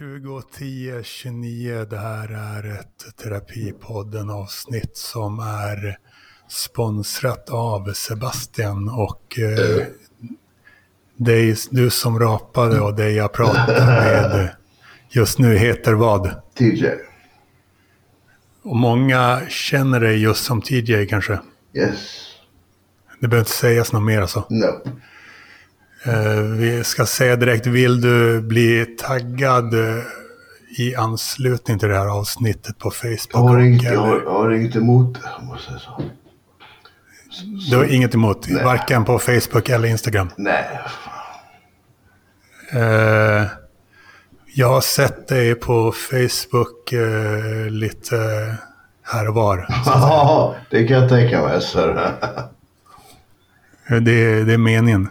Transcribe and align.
2010 0.00 1.02
29. 1.02 1.86
Det 1.90 1.96
här 1.96 2.28
är 2.28 2.80
ett 2.80 3.16
Terapipodden 3.16 4.30
avsnitt 4.30 4.96
som 4.96 5.38
är 5.38 5.98
sponsrat 6.48 7.50
av 7.50 7.92
Sebastian 7.92 8.88
och 8.88 9.38
eh, 9.38 9.86
dig, 11.16 11.56
du 11.70 11.90
som 11.90 12.18
rapade 12.18 12.80
och 12.80 12.94
dig 12.94 13.14
jag 13.14 13.32
pratar 13.32 13.86
med 13.86 14.54
just 15.10 15.38
nu 15.38 15.56
heter 15.56 15.92
vad? 15.92 16.34
TJ. 16.58 16.88
Och 18.62 18.76
många 18.76 19.40
känner 19.48 20.00
dig 20.00 20.22
just 20.22 20.44
som 20.44 20.62
TJ 20.62 21.06
kanske? 21.06 21.38
Yes. 21.74 21.98
Det 23.20 23.28
behöver 23.28 23.38
inte 23.38 23.56
sägas 23.56 23.92
något 23.92 24.02
mer 24.02 24.20
alltså. 24.20 24.46
No. 24.50 24.82
Eh, 26.04 26.40
vi 26.40 26.84
ska 26.84 27.06
säga 27.06 27.36
direkt, 27.36 27.66
vill 27.66 28.00
du 28.00 28.40
bli 28.40 28.86
taggad 28.98 29.74
eh, 29.74 30.02
i 30.78 30.94
anslutning 30.94 31.78
till 31.78 31.88
det 31.88 31.98
här 31.98 32.18
avsnittet 32.18 32.78
på 32.78 32.90
Facebook? 32.90 33.30
Jag 33.32 33.38
har 33.40 33.58
inget, 33.58 33.82
jag 33.82 34.00
har, 34.00 34.22
jag 34.24 34.30
har 34.30 34.50
inget 34.50 34.76
emot 34.76 35.14
det, 35.14 35.28
om 35.38 35.48
jag 35.48 35.80
så. 35.80 36.02
Du 37.70 37.76
har 37.76 37.84
inget 37.84 38.14
emot, 38.14 38.48
Nej. 38.48 38.64
varken 38.64 39.04
på 39.04 39.18
Facebook 39.18 39.68
eller 39.68 39.88
Instagram? 39.88 40.30
Nej. 40.36 40.80
Eh, 42.72 43.46
jag 44.54 44.68
har 44.68 44.80
sett 44.80 45.28
dig 45.28 45.54
på 45.54 45.92
Facebook 45.92 46.92
eh, 46.92 47.70
lite 47.70 48.16
här 49.02 49.28
och 49.28 49.34
var. 49.34 49.66
Ja, 49.86 50.56
det 50.70 50.86
kan 50.86 50.96
jag 50.96 51.08
tänka 51.08 51.42
mig. 51.42 51.60
Det, 53.88 54.44
det 54.44 54.52
är 54.52 54.58
meningen. 54.58 55.08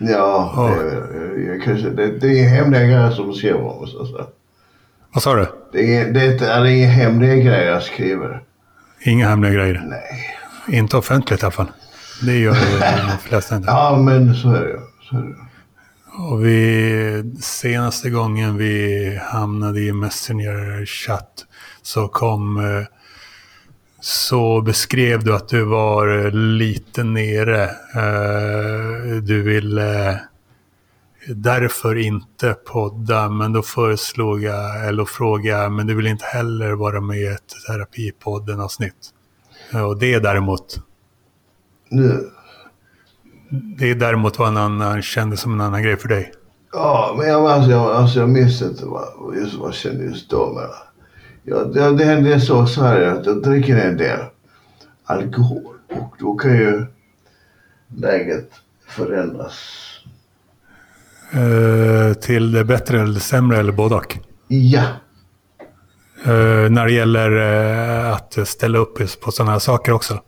Ja, 0.00 0.52
Ja. 0.56 0.82
det, 0.82 1.42
jag 1.42 1.62
kanske, 1.62 1.90
det, 1.90 2.18
det 2.18 2.40
är 2.40 2.48
hemliga 2.48 2.82
grejer 2.82 3.10
som 3.10 3.32
skriver 3.34 3.60
om. 3.80 3.86
Så. 3.86 4.06
så. 4.06 4.26
Vad 5.14 5.22
sa 5.22 5.34
du? 5.34 5.46
Det, 5.72 5.96
är, 5.96 6.12
det 6.12 6.46
är 6.46 6.64
inga 6.64 6.88
hemliga 6.88 7.34
grejer 7.34 7.72
jag 7.72 7.82
skriver. 7.82 8.42
Inga 9.04 9.28
hemliga 9.28 9.52
grejer. 9.52 9.82
Nej. 9.86 10.36
Inte 10.78 10.96
offentligt 10.96 11.42
i 11.42 11.44
alla 11.44 11.50
fall. 11.50 11.70
Det 12.22 12.38
gör 12.38 12.52
de 13.10 13.18
flesta 13.28 13.56
inte. 13.56 13.68
Ja, 13.70 13.96
men 14.04 14.34
så 14.34 14.48
är 14.48 14.60
det. 14.60 14.80
Så 15.10 15.16
är 15.16 15.20
det. 15.22 15.34
Och 16.30 16.44
vi, 16.44 17.32
senaste 17.40 18.10
gången 18.10 18.56
vi 18.56 19.18
hamnade 19.22 19.80
i 19.80 19.92
Messenger-chatt 19.92 21.44
så 21.82 22.08
kom... 22.08 22.56
eh, 22.56 22.86
Så 24.00 24.60
beskrev 24.60 25.24
du 25.24 25.34
att 25.34 25.48
du 25.48 25.64
var 25.64 26.30
lite 26.30 27.04
nere. 27.04 27.62
Eh, 27.96 29.16
Du 29.22 29.42
ville 29.42 30.20
därför 31.28 31.96
inte 31.98 32.52
podda, 32.66 33.28
men 33.28 33.52
då 33.52 33.62
föreslog 33.62 34.42
jag, 34.42 34.88
eller 34.88 35.04
frågade 35.04 35.68
men 35.70 35.86
du 35.86 35.94
vill 35.94 36.06
inte 36.06 36.24
heller 36.24 36.72
vara 36.72 37.00
med 37.00 37.18
i 37.18 37.26
ett 37.26 37.52
terapipodden-avsnitt. 37.68 38.94
Eh, 39.74 39.82
Och 39.82 39.98
det 39.98 40.18
däremot, 40.18 40.80
Nu. 41.90 42.30
det 43.78 43.94
däremot 43.94 44.38
var 44.38 44.46
en 44.48 44.56
annan, 44.56 45.02
kändes 45.02 45.40
som 45.40 45.52
en 45.54 45.60
annan 45.60 45.82
grej 45.82 45.96
för 45.96 46.08
dig. 46.08 46.32
Ja, 46.72 47.14
men 47.18 47.28
jag, 47.28 47.46
alltså, 47.46 47.70
jag, 47.70 47.90
alltså, 47.92 48.18
jag 48.20 48.28
minns 48.28 48.62
inte 48.62 48.84
vad, 48.86 49.36
just 49.36 49.54
vad 49.58 49.68
jag 49.68 49.74
kände 49.74 50.04
just 50.04 50.30
då. 50.30 50.52
Men, 50.54 50.64
ja, 51.50 51.64
det, 51.64 51.96
det 51.96 52.04
hände 52.04 52.40
så 52.40 52.66
så 52.66 52.82
här 52.82 53.02
att 53.02 53.26
jag 53.26 53.42
dricker 53.42 53.76
en 53.76 53.96
del 53.96 54.20
alkohol. 55.04 55.74
Och 55.90 56.14
då 56.18 56.34
kan 56.34 56.56
ju 56.56 56.86
läget 57.96 58.50
förändras. 58.88 59.54
Eh, 61.32 62.14
till 62.14 62.52
det 62.52 62.64
bättre 62.64 63.00
eller 63.02 63.14
det 63.14 63.20
sämre 63.20 63.58
eller 63.58 63.72
både 63.72 63.94
och. 63.94 64.18
Ja. 64.48 64.84
Eh, 66.24 66.70
när 66.70 66.86
det 66.86 66.92
gäller 66.92 67.36
eh, 67.36 68.12
att 68.12 68.48
ställa 68.48 68.78
upp 68.78 69.20
på 69.20 69.32
sådana 69.32 69.52
här 69.52 69.58
saker 69.58 69.92
också. 69.92 70.20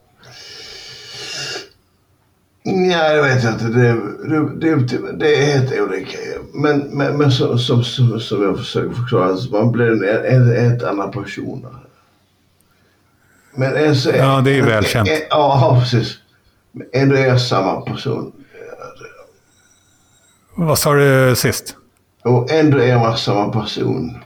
Ja, 2.65 3.13
jag 3.13 3.23
vet 3.23 3.45
inte. 3.45 3.65
Det, 3.65 3.93
det, 4.61 4.77
det, 4.77 5.13
det 5.13 5.35
är 5.37 5.47
helt 5.59 5.81
olika. 5.81 6.19
Men, 6.55 6.79
men, 6.79 7.19
men 7.19 7.33
som, 7.33 7.59
som, 7.59 7.85
som, 7.85 8.21
som 8.21 8.43
jag 8.43 8.59
försöker 8.59 8.95
förklara, 8.95 9.25
alltså, 9.25 9.51
man 9.51 9.73
blir 9.73 9.91
en, 9.91 10.25
en, 10.25 10.51
en 10.51 10.71
helt 10.71 10.83
annan 10.83 11.11
person. 11.11 11.67
Men 13.55 13.77
en, 13.77 13.95
Ja, 13.95 14.41
det 14.41 14.51
är 14.51 14.55
ju 14.55 14.63
välkänt. 14.63 15.09
En, 15.09 15.21
ja, 15.31 15.77
precis. 15.81 16.19
Men 16.73 16.87
ändå 16.93 17.17
är 17.17 17.27
jag 17.27 17.41
samma 17.41 17.81
person. 17.81 18.33
Vad 20.55 20.79
sa 20.79 20.95
du 20.95 21.37
sist? 21.37 21.77
Och 22.23 22.51
ändå 22.51 22.79
är 22.79 22.99
man 22.99 23.17
samma 23.17 23.49
person. 23.53 24.19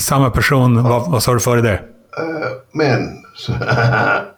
Samma 0.00 0.30
person, 0.30 0.82
vad, 0.82 1.10
vad 1.10 1.22
sa 1.22 1.34
du 1.34 1.40
före 1.40 1.60
det? 1.60 1.74
Eh, 2.18 2.48
Men, 2.72 3.24
så, 3.34 3.52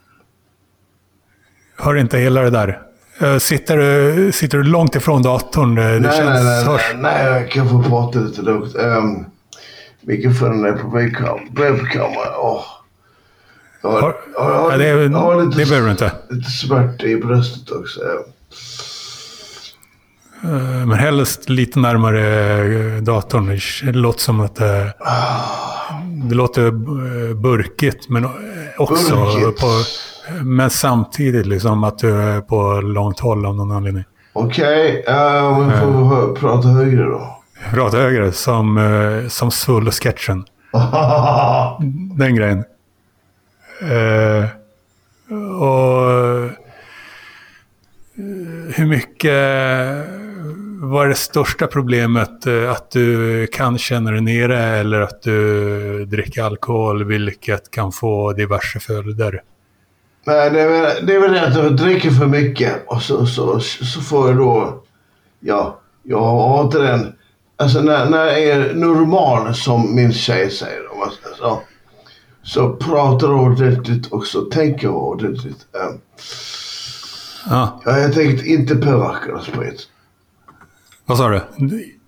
Hör 1.79 1.95
inte 1.97 2.19
hela 2.19 2.41
det 2.43 2.51
där. 2.51 2.83
Eh, 3.21 3.39
sitter, 3.39 3.77
du, 3.77 4.33
sitter 4.33 4.59
du 4.59 4.65
långt 4.65 4.95
ifrån 4.95 5.23
datorn? 5.23 5.79
Eh, 5.79 5.85
Det 5.85 6.01
nej, 6.01 6.17
känns 6.17 6.31
nej, 6.31 6.45
nej, 6.45 6.65
hörs. 6.65 6.83
nej, 6.97 7.27
jag 7.27 7.51
kan 7.51 7.69
få 7.69 7.83
prata 7.83 8.19
lite 8.19 8.43
lugnt. 8.43 8.75
Um, 8.77 9.25
mikrofonen 10.01 10.65
är 10.65 10.73
på 10.73 10.89
webbkam- 10.89 11.57
webbkamera. 11.61 12.39
Åh. 12.39 12.63
Jag 13.83 13.91
har- 13.91 14.01
Har- 14.01 14.15
jag 14.35 14.41
har- 14.43 14.71
Ja, 14.73 14.77
det, 14.79 14.85
jag 14.89 15.11
har 15.11 15.45
lite, 15.45 15.59
det 15.59 15.67
behöver 15.69 15.87
du 15.87 15.93
inte. 15.93 16.13
lite 16.31 16.51
smärta 16.51 17.07
i 17.07 17.17
bröstet 17.17 17.71
också. 17.71 18.01
Eh, 20.45 20.87
Men 20.87 20.93
helst 20.99 21.49
lite 21.49 21.79
närmare 21.79 23.01
datorn. 23.01 23.47
Det 23.93 23.93
låter 23.99 24.21
som 24.21 24.41
att 24.41 24.57
det, 24.57 24.93
det 26.29 26.35
låter 26.35 26.71
burkigt, 27.35 28.09
men 28.09 28.29
också 28.79 29.17
Burkigt. 29.17 29.61
på... 29.61 29.67
Men 30.45 30.71
samtidigt 30.71 31.47
liksom 31.47 31.85
att 31.85 31.99
du 31.99 32.15
är 32.23 32.41
på 32.41 32.81
långt 32.81 33.21
håll 33.21 33.47
av 33.47 33.57
någon 33.57 33.73
anledning. 33.73 34.05
Okej, 34.33 35.01
okay, 35.03 35.65
vi 35.65 35.71
får 35.81 36.05
hö- 36.17 36.35
prata 36.35 36.69
högre 36.69 37.03
då. 37.05 37.39
Prata 37.71 37.97
högre, 37.97 38.33
som, 38.33 38.79
eh, 38.79 39.29
som 39.29 39.51
Svullo-sketchen. 39.51 40.45
Den 42.17 42.35
grejen. 42.37 42.65
Eh, 43.83 44.45
och 45.61 46.11
eh, 46.11 46.51
hur 48.75 48.87
mycket 48.87 49.33
var 50.81 51.07
det 51.09 51.15
största 51.15 51.67
problemet? 51.67 52.47
eh, 52.47 52.71
Att 52.71 52.91
du 52.91 53.47
kan 53.47 53.79
känna 53.79 54.11
dig 54.11 54.21
nere 54.21 54.59
eller 54.61 55.01
att 55.01 55.23
du 55.23 56.05
dricker 56.05 56.43
alkohol, 56.43 57.05
vilket 57.05 57.71
kan 57.71 57.93
få 57.93 58.33
diverse 58.33 58.81
följder? 58.81 59.43
Nej, 60.29 60.51
det 60.51 60.61
är, 60.61 60.69
väl, 60.69 61.07
det 61.07 61.15
är 61.15 61.21
väl 61.21 61.33
det 61.33 61.47
att 61.47 61.57
jag 61.57 61.77
dricker 61.77 62.11
för 62.11 62.27
mycket 62.27 62.75
och 62.87 63.03
så, 63.03 63.27
så, 63.27 63.61
så 63.61 64.01
får 64.01 64.29
jag 64.29 64.37
då... 64.37 64.83
Ja, 65.41 65.81
jag 66.03 66.21
har 66.21 66.65
inte 66.65 66.79
den... 66.79 67.13
Alltså 67.57 67.81
när, 67.81 68.11
när 68.11 68.25
jag 68.25 68.43
är 68.43 68.75
normal 68.75 69.55
som 69.55 69.95
min 69.95 70.13
tjej 70.13 70.51
säger 70.51 70.93
om 70.93 70.99
man 70.99 71.11
säger 71.11 71.37
så. 71.37 71.61
Så 72.43 72.77
pratar 72.77 73.33
ordentligt 73.33 74.07
och 74.07 74.27
så 74.27 74.41
tänker 74.41 74.89
ordentligt. 74.89 75.67
Um, 75.73 76.01
Ja, 77.51 77.81
jag 77.85 77.93
har 77.93 78.09
tänkt 78.09 78.47
inte 78.47 78.77
påverka 78.77 79.35
av 79.35 79.41
sprit. 79.41 79.89
vad 81.07 81.19
sa 81.19 81.29
du? 81.29 81.41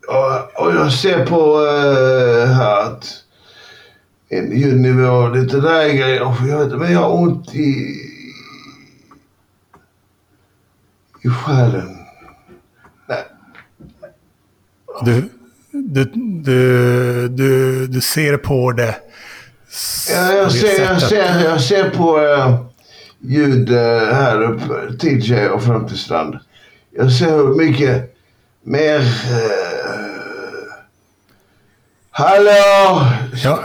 Och, 0.09 0.67
och 0.67 0.75
jag 0.75 0.93
ser 0.93 1.27
på 1.27 1.59
uh, 1.59 2.47
här 2.47 2.83
att 2.83 3.25
en 4.31 4.59
ljudnivå 4.59 5.29
lite 5.29 5.57
grejer. 5.97 6.23
Och 6.23 6.35
jag 6.49 6.59
vet, 6.59 6.79
men 6.79 6.93
jag 6.93 7.01
har 7.01 7.23
ont 7.23 7.55
i, 7.55 7.97
i 11.23 11.29
själen. 11.29 11.97
Nej, 13.09 13.25
Du, 15.05 15.29
du, 15.73 16.05
du, 16.45 17.29
du, 17.29 17.87
du 17.87 18.01
ser 18.01 18.37
på 18.37 18.73
det. 18.73 18.97
Ja, 20.11 20.33
jag, 20.33 20.53
ser, 20.53 20.83
jag, 20.85 21.03
ser, 21.03 21.45
jag 21.45 21.61
ser 21.61 21.91
på 21.91 22.19
uh, 22.19 22.61
ljud 23.21 23.71
eh, 23.73 24.15
här 24.15 24.43
uppe, 24.43 24.99
TJ 24.99 25.49
och 25.49 25.63
Framtidsland. 25.65 26.39
Jag 26.91 27.13
ser 27.13 27.37
hur 27.37 27.55
mycket 27.55 28.17
mer... 28.63 28.99
Uh, 28.99 29.05
hallå! 32.11 33.07
Ja, 33.45 33.65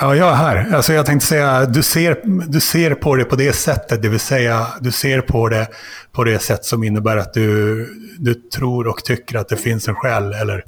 ja, 0.00 0.16
jag 0.16 0.28
är 0.28 0.34
här. 0.34 0.74
Alltså 0.74 0.92
jag 0.92 1.06
tänkte 1.06 1.26
säga, 1.26 1.66
du 1.66 1.82
ser, 1.82 2.20
du 2.48 2.60
ser 2.60 2.94
på 2.94 3.16
det 3.16 3.24
på 3.24 3.36
det 3.36 3.52
sättet, 3.52 4.02
det 4.02 4.08
vill 4.08 4.20
säga 4.20 4.66
du 4.80 4.92
ser 4.92 5.20
på 5.20 5.48
det 5.48 5.68
på 6.12 6.24
det 6.24 6.38
sätt 6.38 6.64
som 6.64 6.84
innebär 6.84 7.16
att 7.16 7.34
du, 7.34 7.86
du 8.18 8.34
tror 8.34 8.86
och 8.86 9.04
tycker 9.04 9.38
att 9.38 9.48
det 9.48 9.56
finns 9.56 9.88
en 9.88 9.94
själ, 9.94 10.32
eller? 10.32 10.64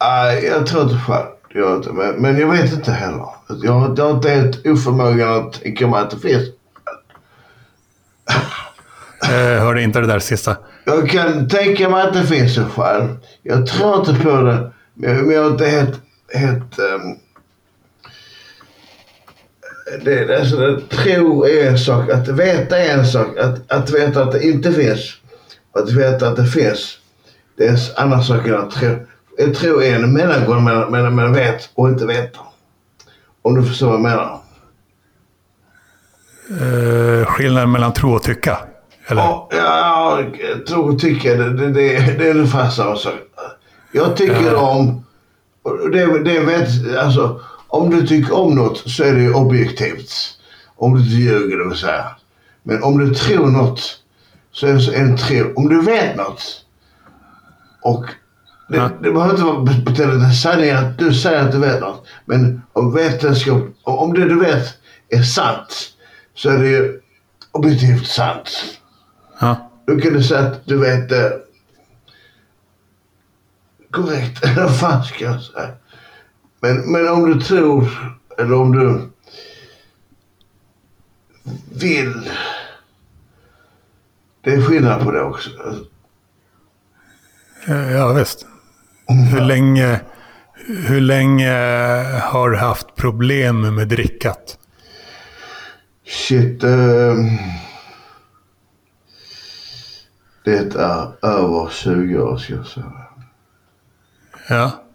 Nej, 0.00 0.44
jag 0.44 0.66
tror 0.66 0.82
inte 0.82 0.96
själv. 1.06 1.26
Jag 1.54 1.76
inte. 1.76 1.92
Men, 1.92 2.14
men 2.14 2.38
jag 2.38 2.48
vet 2.48 2.72
inte 2.72 2.92
heller. 2.92 3.26
Jag, 3.48 3.98
jag 3.98 4.04
har 4.04 4.10
inte 4.10 4.30
helt 4.30 4.66
oförmågan 4.66 5.46
att 5.46 5.52
tänka 5.52 5.86
mig 5.86 6.00
att 6.00 6.10
det 6.10 6.18
finns. 6.18 6.48
Eh, 9.30 9.62
hörde 9.62 9.82
inte 9.82 10.00
det 10.00 10.06
där 10.06 10.18
sista. 10.18 10.56
Jag 10.84 11.10
kan 11.10 11.48
tänka 11.48 11.88
mig 11.88 12.02
att 12.02 12.14
det 12.14 12.26
finns 12.26 12.58
en 12.58 12.70
själ. 12.70 13.08
Jag 13.42 13.66
tror 13.66 13.98
inte 13.98 14.24
på 14.24 14.30
det. 14.40 14.72
Men 14.94 15.26
men 15.26 15.30
jag 15.30 15.44
är 15.44 15.50
inte 15.50 15.66
helt... 15.66 16.00
helt 16.34 16.78
um, 16.78 17.18
det, 20.04 20.38
alltså, 20.40 20.56
det, 20.56 20.80
tro 20.80 21.44
är 21.44 21.68
en 21.68 21.78
sak, 21.78 22.10
att 22.10 22.28
veta 22.28 22.78
är 22.78 22.98
en 22.98 23.06
sak. 23.06 23.38
Att, 23.38 23.72
att 23.72 23.90
veta 23.90 24.22
att 24.22 24.32
det 24.32 24.46
inte 24.46 24.72
finns, 24.72 25.14
att 25.72 25.92
veta 25.92 26.28
att 26.28 26.36
det 26.36 26.46
finns, 26.46 26.98
det 27.56 27.66
är 27.66 27.70
en 27.70 27.78
annan 27.96 28.24
sak 28.24 28.46
än 28.46 28.54
att 28.54 28.70
tro. 28.70 28.96
Jag 29.38 29.54
tror 29.54 29.82
är 29.82 29.94
en 29.94 30.12
mellangång 30.12 30.64
mellan, 30.64 30.90
mellan, 30.90 31.14
mellan 31.14 31.32
vet 31.32 31.70
och 31.74 31.88
inte 31.88 32.06
veta. 32.06 32.40
Om 33.42 33.54
du 33.54 33.68
förstår 33.68 33.86
vad 33.86 33.94
jag 33.94 34.02
menar. 34.02 34.40
Eh, 36.50 37.26
skillnaden 37.26 37.70
mellan 37.72 37.92
tro 37.92 38.14
och 38.14 38.22
tycka? 38.22 38.58
Eller? 39.06 39.22
Ja, 39.22 39.48
ja, 39.50 40.22
tro 40.68 40.92
och 40.92 41.00
tycka, 41.00 41.34
det, 41.34 41.50
det, 41.56 41.66
det, 41.68 42.14
det 42.18 42.28
är 42.28 42.34
ungefär 42.34 42.70
samma 42.70 42.96
sak. 42.96 43.14
Jag 43.92 44.16
tycker 44.16 44.52
Ja. 44.52 44.70
om... 44.70 45.04
Det, 45.92 46.24
det 46.24 46.40
vet, 46.40 46.96
alltså, 46.98 47.40
om 47.68 47.90
du 47.90 48.06
tycker 48.06 48.34
om 48.34 48.54
något 48.54 48.90
så 48.90 49.04
är 49.04 49.14
det 49.14 49.20
ju 49.22 49.34
objektivt. 49.34 50.12
Om 50.76 50.94
du 50.94 51.00
inte 51.00 51.14
ljuger, 51.14 51.58
det 51.58 51.68
vill 51.68 51.78
säga. 51.78 52.06
Men 52.62 52.82
om 52.82 52.98
du 52.98 53.14
tror 53.14 53.46
något 53.46 53.80
så 54.52 54.66
är 54.66 54.74
det 54.74 54.96
en 54.96 55.16
tro. 55.16 55.52
Om 55.56 55.68
du 55.68 55.82
vet 55.82 56.16
något 56.16 56.64
och 57.82 58.04
det, 58.68 58.76
Ja. 58.76 58.90
det 59.02 59.12
behöver 59.12 59.32
inte 59.88 60.06
vara 60.06 60.14
en 60.26 60.32
sanning 60.34 60.70
att 60.70 60.98
du 60.98 61.14
säger 61.14 61.44
att 61.44 61.52
du 61.52 61.58
vet 61.58 61.80
något. 61.80 62.06
Men 62.24 62.62
om 62.72 62.94
vetenskap, 62.94 63.62
om 63.82 64.14
det 64.14 64.28
du 64.28 64.40
vet 64.40 64.74
är 65.08 65.22
sant 65.22 65.88
så 66.34 66.50
är 66.50 66.58
det 66.58 66.68
ju 66.68 67.00
objektivt 67.52 68.06
sant. 68.06 68.50
Ja. 69.40 69.70
Då 69.86 70.00
kan 70.00 70.12
du 70.12 70.22
säga 70.22 70.40
att 70.40 70.66
du 70.66 70.78
vet 70.78 71.08
det 71.08 71.32
korrekt. 73.90 74.44
Eller 74.44 74.62
vad 74.62 74.78
fan 74.78 75.04
ska 75.04 75.24
jag 75.24 75.42
säga? 75.42 75.68
Men, 76.60 76.92
men 76.92 77.08
om 77.08 77.30
du 77.30 77.40
tror, 77.40 77.88
eller 78.38 78.54
om 78.54 78.72
du 78.72 79.10
vill. 81.80 82.30
Det 84.40 84.50
är 84.50 84.62
skillnad 84.62 85.04
på 85.04 85.12
det 85.12 85.22
också. 85.22 85.50
Ja, 87.66 88.12
visst. 88.12 88.46
Hur 89.32 89.40
länge, 89.40 90.00
hur 90.66 91.00
länge 91.00 91.52
har 92.22 92.50
du 92.50 92.56
haft 92.56 92.94
problem 92.94 93.74
med 93.74 93.88
drickat? 93.88 94.58
Shit. 96.06 96.64
ehm, 96.64 97.28
det 100.44 100.74
är 100.74 101.26
över 101.26 101.70
20 101.70 102.18
år 102.18 102.36
ska 102.36 102.54
jag 102.54 102.66
säga. 102.66 102.92
Ja. 104.48 104.87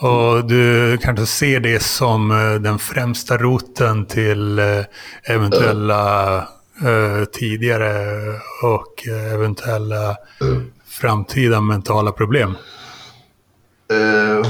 Och 0.00 0.44
du 0.44 0.98
kanske 1.02 1.26
ser 1.26 1.60
det 1.60 1.82
som 1.82 2.30
eh, 2.30 2.60
den 2.60 2.78
främsta 2.78 3.36
roten 3.38 4.06
till 4.06 4.58
eh, 4.58 4.64
eventuella 5.24 6.36
eh, 6.36 7.24
tidigare 7.32 7.94
och 8.62 9.08
eh, 9.08 9.34
eventuella 9.34 10.16
framtida 10.86 11.60
mentala 11.60 12.12
problem. 12.12 12.56
Det, 13.88 14.42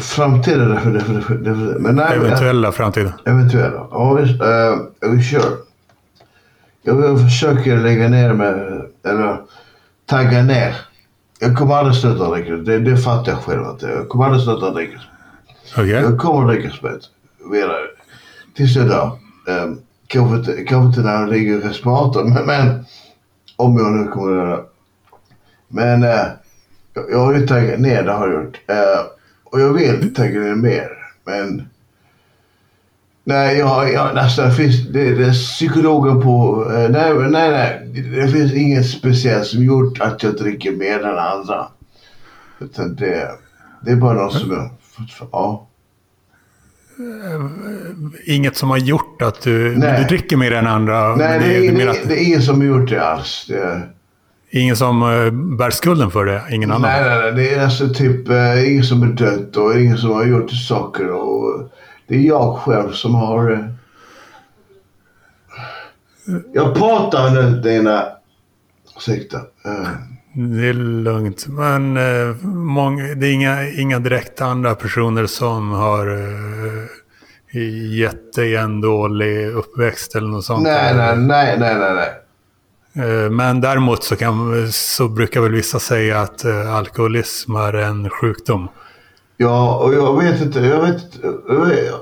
det, 1.35 1.55
men 1.79 1.95
nej, 1.95 2.17
Eventuella 2.17 2.73
framtida. 2.73 3.13
Eventuella. 3.25 3.87
Ja, 3.91 4.15
visst. 4.15 4.41
Vi 5.01 5.23
kör. 5.23 5.57
Jag 6.83 7.21
försöker 7.21 7.77
lägga 7.77 8.09
ner 8.09 8.35
mig, 8.35 8.55
eller 9.05 9.39
tagga 10.07 10.43
ner. 10.43 10.77
Jag 11.39 11.57
kommer 11.57 11.75
aldrig 11.75 11.97
sluta 11.97 12.31
dricka. 12.31 12.53
Det, 12.53 12.79
det 12.79 12.97
fattar 12.97 13.33
jag 13.33 13.41
själv. 13.41 13.63
Att 13.63 13.83
jag 13.83 14.09
kommer 14.09 14.25
aldrig 14.25 14.43
sluta 14.43 14.71
dricka. 14.71 15.01
Okay. 15.73 15.89
Jag 15.89 16.19
kommer 16.19 16.49
att 16.49 16.55
dricka 16.55 16.71
sprit. 16.71 17.03
Vidare. 17.53 17.87
Tills 18.55 18.77
jag 18.77 18.89
dör. 18.89 19.19
Um, 19.47 19.81
kanske, 20.07 20.37
inte, 20.37 20.65
kanske 20.65 20.87
inte 20.87 21.01
när 21.01 21.21
jag 21.21 21.31
ligger 21.31 21.59
i 21.59 21.61
respirator, 21.61 22.25
men, 22.25 22.47
men 22.47 22.85
om 23.57 23.77
jag 23.77 23.93
nu 23.93 24.09
kommer 24.09 24.33
att 24.33 24.37
göra 24.37 24.57
det. 24.57 24.65
Men 25.69 26.03
uh, 26.03 26.27
jag, 27.11 27.19
har 27.19 27.35
ju 27.35 27.47
tagit 27.47 27.81
ner, 27.81 28.03
det 28.03 28.13
har 28.13 28.29
jag 28.29 28.45
gjort. 28.45 28.61
Uh, 28.71 29.07
och 29.45 29.61
jag 29.61 29.73
vill 29.73 30.15
tagga 30.15 30.41
ner 30.41 30.55
mer. 30.55 30.89
Men 31.25 31.69
Nej, 33.25 33.59
jag, 33.59 33.93
jag, 33.93 34.19
alltså, 34.19 34.43
det 34.43 34.53
finns 34.53 34.89
det, 34.89 35.15
det 35.15 35.25
är 35.25 35.33
psykologen 35.33 36.23
på... 36.23 36.67
Eh, 36.73 36.91
nej, 36.91 37.15
nej, 37.15 37.51
nej. 37.51 38.03
Det 38.17 38.29
finns 38.29 38.53
inget 38.53 38.91
speciellt 38.91 39.47
som 39.47 39.65
gjort 39.65 40.01
att 40.01 40.23
jag 40.23 40.37
dricker 40.37 40.73
mer 40.73 41.05
än 41.05 41.19
andra. 41.19 41.69
Utan 42.61 42.95
det, 42.95 43.31
det 43.81 43.91
är 43.91 43.97
bara 43.97 44.15
något 44.15 44.33
som 44.33 44.51
jag... 44.51 44.71
Ja. 45.33 45.67
Inget 48.25 48.57
som 48.57 48.71
har 48.71 48.77
gjort 48.79 49.23
att 49.23 49.41
du, 49.41 49.75
du 49.75 50.05
dricker 50.09 50.37
mer 50.37 50.53
än 50.53 50.67
andra. 50.67 51.17
Nej, 51.17 51.39
det, 51.39 51.71
det, 51.71 51.85
det, 51.85 51.91
att 51.91 52.09
det 52.09 52.23
är 52.23 52.27
ingen 52.27 52.43
som 52.43 52.61
har 52.61 52.67
gjort 52.67 52.89
det 52.91 53.05
alls. 53.05 53.47
Det, 53.49 53.83
ingen 54.51 54.77
som 54.77 55.03
eh, 55.03 55.31
bär 55.31 55.71
skulden 55.71 56.11
för 56.11 56.25
det? 56.25 56.43
Ingen 56.51 56.71
annan? 56.71 56.83
nej, 56.83 57.03
nej, 57.05 57.19
nej. 57.19 57.33
Det 57.33 57.55
är 57.55 57.65
alltså 57.65 57.89
typ 57.89 58.29
eh, 58.29 58.73
ingen 58.73 58.85
som 58.85 59.03
är 59.03 59.07
dött 59.07 59.57
och 59.57 59.81
ingen 59.81 59.99
som 59.99 60.11
har 60.11 60.25
gjort 60.25 60.51
saker. 60.51 61.11
Och, 61.11 61.71
det 62.07 62.15
är 62.15 62.21
jag 62.21 62.57
själv 62.57 62.93
som 62.93 63.15
har... 63.15 63.53
eh, 63.53 63.59
jag 66.53 66.75
pratar 66.75 67.31
nu, 67.31 67.61
Dina. 67.61 68.07
Ursäkta. 68.97 69.37
Eh, 69.65 69.89
Det 70.35 70.67
är 70.69 70.73
lugnt. 70.73 71.47
Men 71.49 71.97
eh, 71.97 72.37
många, 72.47 73.15
det 73.15 73.27
är 73.27 73.33
inga, 73.33 73.69
inga 73.71 73.99
direkt 73.99 74.41
andra 74.41 74.75
personer 74.75 75.27
som 75.27 75.71
har 75.71 76.07
eh, 76.07 77.95
gett 77.99 78.33
dig 78.35 78.57
en 78.57 78.81
dålig 78.81 79.47
uppväxt 79.47 80.17
eller 80.17 80.29
något 80.29 80.45
sånt? 80.45 80.63
nej, 80.63 80.95
nej, 80.97 81.17
nej, 81.17 81.57
nej, 81.59 81.77
nej, 81.79 81.95
nej. 81.95 83.25
Eh, 83.25 83.31
Men 83.31 83.61
däremot 83.61 84.05
så, 84.05 84.17
kan, 84.17 84.69
så 84.73 85.09
brukar 85.09 85.41
väl 85.41 85.53
vissa 85.53 85.79
säga 85.79 86.21
att 86.21 86.45
eh, 86.45 86.75
alkoholism 86.75 87.57
är 87.57 87.73
en 87.73 88.11
sjukdom. 88.11 88.69
Ja, 89.37 89.79
och 89.79 89.95
jag 89.95 90.23
vet 90.23 90.43
inte. 90.43 90.61
Jag, 90.61 90.81
vet, 90.81 91.03
jag, 91.49 91.67
vet- 91.67 91.95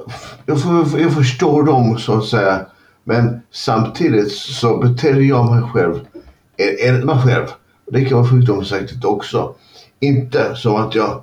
jag, 0.47 0.59
jag 1.01 1.15
förstår 1.15 1.63
dem 1.63 1.99
så 1.99 2.19
att 2.19 2.25
säga. 2.25 2.61
Men 3.05 3.41
samtidigt 3.53 4.33
så 4.33 4.77
beter 4.79 5.15
jag 5.21 5.51
mig 5.51 5.63
själv 5.63 6.01
mig 7.05 7.19
själv. 7.25 7.47
Det 7.91 8.05
kan 8.05 8.19
vara 8.19 8.31
sjukdomssäkert 8.31 9.05
också. 9.05 9.55
Inte 10.01 10.57
som 10.57 10.77
att 10.77 10.95
jag... 10.95 11.23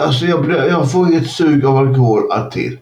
Alltså 0.00 0.24
jag, 0.24 0.50
jag 0.50 0.92
får 0.92 1.08
inget 1.08 1.30
sug 1.30 1.64
av 1.64 1.76
alkohol 1.76 2.32
alltid. 2.32 2.78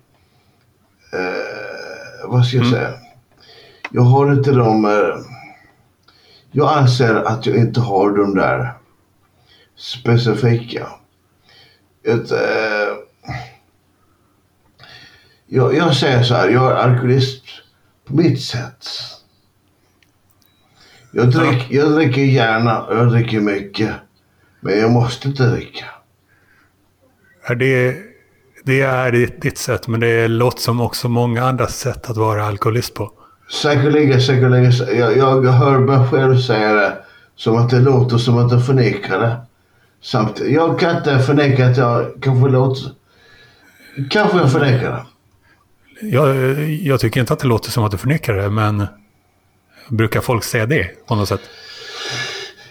Eh, 1.13 2.29
vad 2.29 2.47
ska 2.47 2.57
jag 2.57 2.67
säga? 2.67 2.91
Jag 3.91 4.03
har 4.03 4.33
inte 4.33 4.53
de... 4.53 4.85
Eh, 4.85 5.17
jag 6.51 6.79
anser 6.79 7.15
att 7.15 7.47
jag 7.47 7.57
inte 7.57 7.81
har 7.81 8.11
de 8.11 8.35
där 8.35 8.73
specifika. 9.77 10.89
Ett, 12.05 12.31
eh, 12.31 12.97
jag, 15.47 15.75
jag 15.75 15.97
säger 15.97 16.23
så 16.23 16.35
här, 16.35 16.49
jag 16.49 16.73
är 16.73 16.75
alkoholist 16.75 17.43
på 18.05 18.15
mitt 18.15 18.43
sätt. 18.43 18.87
Jag, 21.17 21.31
drick, 21.31 21.67
jag 21.71 21.93
dricker 21.93 22.21
gärna 22.21 22.87
jag 22.91 23.11
dricker 23.11 23.41
mycket. 23.41 23.91
Men 24.61 24.79
jag 24.79 24.91
måste 24.91 25.29
inte 25.29 25.43
dricka. 25.43 25.85
Är 27.47 27.55
det, 27.55 27.97
det 28.65 28.81
är 28.81 29.13
ditt, 29.41 29.59
sätt, 29.59 29.89
men 29.89 30.01
det 30.01 30.29
låter 30.29 30.61
som 30.61 30.81
också 30.81 31.09
många 31.09 31.45
andra 31.45 31.67
sätt 31.67 32.11
att 32.11 32.17
vara 32.17 32.45
alkoholist 32.45 32.95
på. 32.95 33.13
Säkerligen, 33.63 34.21
säkerligen. 34.21 34.73
Jag, 34.99 35.45
jag 35.45 35.53
hör 35.53 35.79
mig 35.79 36.09
själv 36.11 36.39
säga 36.39 36.73
det 36.73 36.97
som 37.37 37.57
att 37.57 37.71
det 37.71 37.81
låter 37.81 38.19
som 38.19 38.39
att 38.39 38.53
jag 38.53 38.67
förnekar 38.67 39.21
det. 39.21 39.37
Samtidigt, 40.03 40.53
jag 40.53 40.81
kan 40.81 40.97
inte 40.97 41.19
förneka 41.19 41.67
att 41.67 41.77
jag 41.77 42.07
kanske 42.23 42.49
låter... 42.49 42.91
Kanske 44.11 44.39
jag 44.39 44.53
förnekar 44.53 44.91
det. 44.91 45.07
Jag, 46.07 46.61
jag 46.71 47.01
tycker 47.01 47.21
inte 47.21 47.33
att 47.33 47.39
det 47.39 47.49
låter 47.49 47.71
som 47.71 47.85
att 47.85 47.91
du 47.91 47.99
förnekar 47.99 48.35
det, 48.35 48.51
men 48.51 48.87
brukar 49.89 50.21
folk 50.21 50.45
säga 50.45 50.67
det 50.67 51.07
på 51.07 51.15
något 51.15 51.29
sätt? 51.29 51.41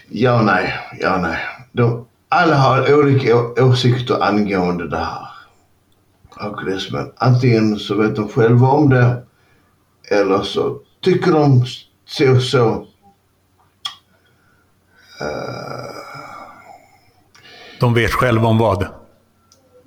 Ja, 0.08 0.42
nej. 0.42 0.74
Ja, 1.00 1.18
nej. 1.18 1.38
De, 1.72 2.06
alla 2.28 2.56
har 2.56 2.94
olika 2.94 3.36
åsikter 3.64 4.22
angående 4.22 4.88
det 4.88 4.98
här. 4.98 5.28
Alkoholismen. 6.30 7.12
Antingen 7.16 7.78
så 7.78 7.94
vet 7.94 8.16
de 8.16 8.28
själva 8.28 8.66
om 8.66 8.90
det 8.90 9.22
eller 10.10 10.42
så 10.42 10.80
tycker 11.00 11.32
de 11.32 11.66
så 12.06 12.34
och 12.34 12.42
så. 12.42 12.86
De 17.80 17.94
vet 17.94 18.10
själva 18.10 18.48
om 18.48 18.58
vad. 18.58 18.86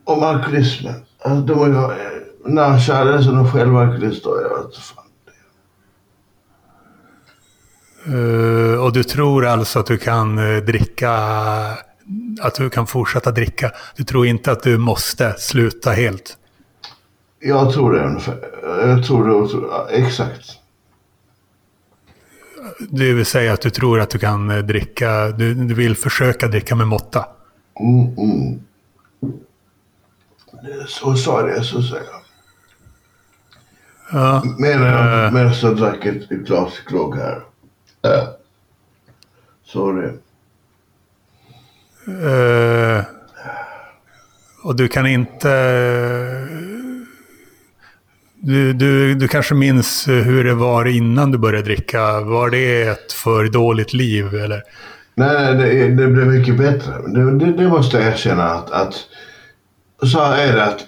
Om 0.03 0.23
alkoholismen. 0.23 1.05
Alltså, 1.21 1.41
de 1.45 1.59
har 1.59 1.67
ju, 1.67 1.75
eh, 1.75 2.09
när 2.45 2.79
kärlek 2.79 3.23
så 3.25 3.31
de 3.31 3.51
själva 3.51 3.79
alkoholister. 3.81 4.29
Jag 4.29 4.57
vet 4.57 4.65
inte 4.65 4.81
fan. 4.81 5.05
Eh, 8.05 8.83
och 8.83 8.93
du 8.93 9.03
tror 9.03 9.45
alltså 9.45 9.79
att 9.79 9.85
du 9.85 9.97
kan 9.97 10.37
eh, 10.37 10.57
dricka, 10.63 11.11
att 12.41 12.55
du 12.57 12.69
kan 12.69 12.87
fortsätta 12.87 13.31
dricka. 13.31 13.71
Du 13.95 14.03
tror 14.03 14.27
inte 14.27 14.51
att 14.51 14.63
du 14.63 14.77
måste 14.77 15.35
sluta 15.37 15.91
helt. 15.91 16.37
Jag 17.39 17.73
tror 17.73 17.93
det 17.93 17.99
ungefär. 18.05 18.37
Jag 18.63 19.05
tror 19.05 19.27
det. 19.27 19.33
jag 19.33 19.49
tror- 19.49 19.89
Exakt. 19.91 20.55
Det 22.89 23.13
vill 23.13 23.25
säga 23.25 23.53
att 23.53 23.61
du 23.61 23.69
tror 23.69 23.99
att 23.99 24.09
du 24.09 24.19
kan 24.19 24.49
eh, 24.49 24.57
dricka, 24.57 25.27
du, 25.31 25.53
du 25.53 25.73
vill 25.73 25.95
försöka 25.95 26.47
dricka 26.47 26.75
med 26.75 26.87
måtta. 26.87 27.25
Mm, 27.79 28.17
mm. 28.17 28.59
Så 30.87 31.15
sa 31.15 31.41
det, 31.41 31.63
så 31.63 31.83
säger 31.83 32.03
jag. 32.03 32.21
Ja. 34.11 34.43
Medan 34.57 34.87
jag, 34.87 35.33
medan 35.33 35.53
jag 35.61 35.77
drack 35.77 36.05
ett 36.05 36.29
glas 36.29 36.73
grogg 36.87 37.15
här. 37.15 37.43
Så 39.65 39.91
det. 39.91 40.13
Eh, 42.07 43.03
och 44.63 44.75
du 44.75 44.87
kan 44.87 45.07
inte... 45.07 45.49
Du, 48.41 48.73
du, 48.73 49.15
du 49.15 49.27
kanske 49.27 49.55
minns 49.55 50.07
hur 50.07 50.43
det 50.43 50.53
var 50.53 50.85
innan 50.85 51.31
du 51.31 51.37
började 51.37 51.65
dricka. 51.65 52.19
Var 52.19 52.49
det 52.49 52.81
ett 52.81 53.11
för 53.13 53.45
dåligt 53.45 53.93
liv 53.93 54.35
eller? 54.35 54.63
Nej, 55.15 55.55
det, 55.55 55.87
det 55.87 56.07
blev 56.07 56.27
mycket 56.27 56.57
bättre. 56.57 56.93
Det, 57.07 57.39
det, 57.39 57.53
det 57.53 57.67
måste 57.69 57.97
jag 57.97 58.07
erkänna 58.07 58.43
att, 58.43 58.71
att 58.71 58.93
så 60.09 60.23
här 60.23 60.47
är 60.47 60.55
det 60.55 60.65
att 60.65 60.85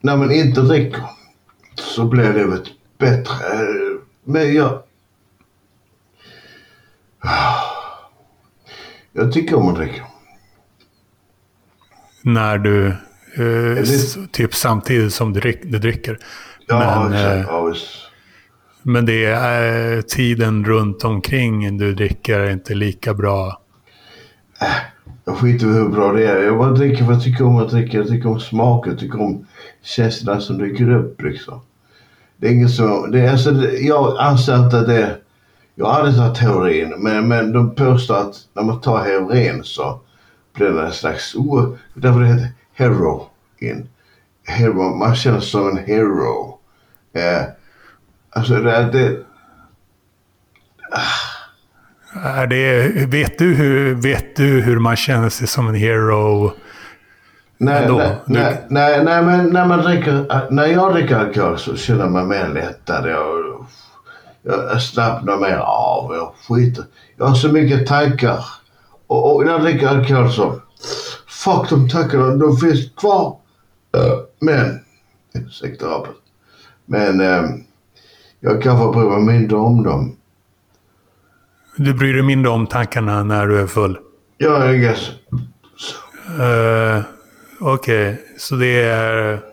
när 0.00 0.16
man 0.16 0.32
inte 0.32 0.60
dricker 0.60 1.02
så 1.74 2.04
blir 2.04 2.32
livet 2.32 2.62
bättre. 2.98 3.34
Men 4.24 4.54
jag... 4.54 4.82
Jag 9.12 9.32
tycker 9.32 9.56
om 9.56 9.68
att 9.68 9.76
dricka. 9.76 10.02
När 12.22 12.58
du... 12.58 12.86
Eh, 12.86 12.94
det- 13.82 14.32
typ 14.32 14.54
samtidigt 14.54 15.12
som 15.14 15.32
du, 15.32 15.40
du 15.62 15.78
dricker. 15.78 16.18
Ja, 16.66 17.02
men, 17.08 17.12
exakt. 17.12 17.34
eh, 17.34 17.54
Ja, 17.54 17.64
visst. 17.64 17.86
men 18.82 19.06
det 19.06 19.24
är 19.24 20.02
tiden 20.02 20.64
runt 20.64 21.04
omkring 21.04 21.78
du 21.78 21.94
dricker 21.94 22.40
är 22.40 22.50
inte 22.50 22.74
lika 22.74 23.14
bra. 23.14 23.60
Jag 25.24 25.36
skiter 25.36 25.66
i 25.66 25.70
hur 25.72 25.88
bra 25.88 26.12
det 26.12 26.26
är. 26.26 26.42
Jag 26.42 26.58
bara 26.58 26.70
dricker 26.70 27.04
för 27.04 27.12
jag 27.12 27.22
tycker 27.22 27.44
om 27.46 27.56
att 27.56 27.70
dricka. 27.70 27.96
Jag 27.96 28.08
tycker 28.08 28.28
om 28.28 28.40
smaken. 28.40 28.92
Jag 28.92 29.00
tycker 29.00 29.20
om 29.20 29.46
känslorna 29.82 30.40
som 30.40 30.58
dyker 30.58 30.90
upp 30.90 31.22
liksom. 31.22 31.60
Det 32.36 32.46
är 32.48 32.52
inget 32.52 32.70
som... 32.70 33.10
Det 33.10 33.20
är, 33.20 33.30
alltså, 33.30 33.70
jag 33.70 34.16
anser 34.18 34.64
inte 34.64 34.78
att 34.78 34.86
det... 34.86 35.16
Jag 35.74 35.86
har 35.86 35.92
aldrig 36.00 36.16
tagit 36.16 36.38
heroin. 36.38 36.94
Men, 36.98 37.28
men 37.28 37.52
de 37.52 37.74
påstår 37.74 38.16
att 38.20 38.34
när 38.54 38.62
man 38.62 38.80
tar 38.80 38.98
heroin 39.04 39.64
så 39.64 40.00
blir 40.54 40.68
det 40.70 40.82
en 40.86 40.92
slags... 40.92 41.34
Oh, 41.34 41.74
därför 41.94 42.20
det 42.20 42.26
heter 42.26 42.48
heroin. 42.74 43.88
Hero, 44.46 44.94
man 44.94 45.14
känner 45.16 45.40
sig 45.40 45.48
som 45.50 45.68
en 45.68 45.78
hero. 45.84 46.58
Eh, 47.14 47.42
alltså 48.30 48.54
det... 48.54 48.72
är- 48.76 48.92
det 48.92 49.18
Är 52.24 52.46
det, 52.46 52.88
vet, 53.06 53.38
du 53.38 53.54
hur, 53.54 53.94
vet 53.94 54.36
du 54.36 54.60
hur 54.60 54.78
man 54.78 54.96
känner 54.96 55.28
sig 55.28 55.46
som 55.46 55.68
en 55.68 55.74
hero? 55.74 56.52
Nej, 57.58 57.82
ändå. 57.82 57.96
nej, 57.98 58.16
Du- 58.26 58.32
nej, 58.34 58.64
nej, 58.70 59.04
nej, 59.04 59.22
men 59.24 59.46
när 59.46 59.66
man 59.66 59.78
dricker, 59.82 60.48
när 60.50 60.66
jag 60.66 60.94
dricker 60.94 61.16
alkohol 61.16 61.58
så 61.58 61.76
känner 61.76 62.04
jag 62.04 62.26
mig 62.26 62.48
lättad. 62.48 63.10
Jag, 63.10 63.66
jag 64.42 64.82
slappnar 64.82 65.38
mer 65.38 65.56
av. 65.56 66.14
Jag 66.14 66.32
skiter. 66.48 66.84
Jag 67.16 67.26
har 67.26 67.34
så 67.34 67.48
mycket 67.48 67.86
tankar. 67.86 68.44
Och, 69.06 69.36
och 69.36 69.44
när 69.44 69.52
jag 69.52 69.62
dricker 69.62 69.86
alkohol 69.86 70.32
så, 70.32 70.60
fuck 71.26 71.70
de 71.70 71.88
tankarna, 71.88 72.36
de 72.36 72.56
finns 72.56 72.90
kvar. 72.96 73.36
Eh, 73.96 74.18
Men, 74.40 74.80
ursäkta 75.34 75.86
rapet. 75.86 76.14
Men 76.86 77.20
eh, 77.20 77.44
jag 78.40 78.62
kanske 78.62 78.98
bryr 78.98 79.10
mig 79.10 79.34
mindre 79.38 79.56
om 79.56 79.82
dem. 79.82 80.16
Du 81.76 81.94
bryr 81.94 82.14
dig 82.14 82.22
mindre 82.22 82.50
om 82.50 82.66
tankarna 82.66 83.24
när 83.24 83.46
du 83.46 83.60
är 83.60 83.66
full? 83.66 83.98
Ja, 84.38 84.70
I 84.72 84.78
guess. 84.78 85.10
Uh, 86.40 87.02
Okej, 87.60 88.24
så 88.38 88.54
det 88.54 88.82
är... 88.82 89.51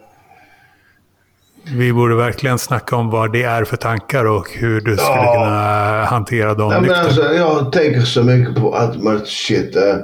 Vi 1.73 1.93
borde 1.93 2.15
verkligen 2.15 2.59
snacka 2.59 2.95
om 2.95 3.09
vad 3.09 3.31
det 3.33 3.43
är 3.43 3.63
för 3.63 3.77
tankar 3.77 4.25
och 4.25 4.49
hur 4.51 4.81
du 4.81 4.97
skulle 4.97 5.09
Ja. 5.15 5.33
kunna 5.33 6.03
hantera 6.05 6.53
dem 6.53 6.69
men 6.69 6.81
nykter. 6.81 6.97
alltså, 7.03 7.21
jag 7.33 7.71
tänker 7.71 8.01
så 8.01 8.23
mycket 8.23 8.55
på 8.55 8.75
allt 8.75 9.03
möjligt 9.03 9.27
shit. 9.27 9.75
eh. 9.75 9.95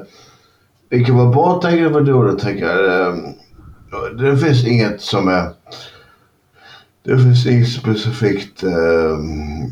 Det 0.89 1.03
kan 1.03 1.17
vara 1.17 1.29
bra 1.29 1.60
tankar, 1.62 1.89
vara 1.89 2.03
dåliga 2.03 2.36
tankar. 2.36 2.84
eh. 3.07 3.15
Det 4.19 4.38
finns 4.38 4.65
inget 4.67 5.01
som 5.01 5.27
är... 5.27 5.50
Det 7.03 7.17
finns 7.17 7.45
inget 7.48 7.69
specifikt 7.69 8.63
äh, 8.63 8.69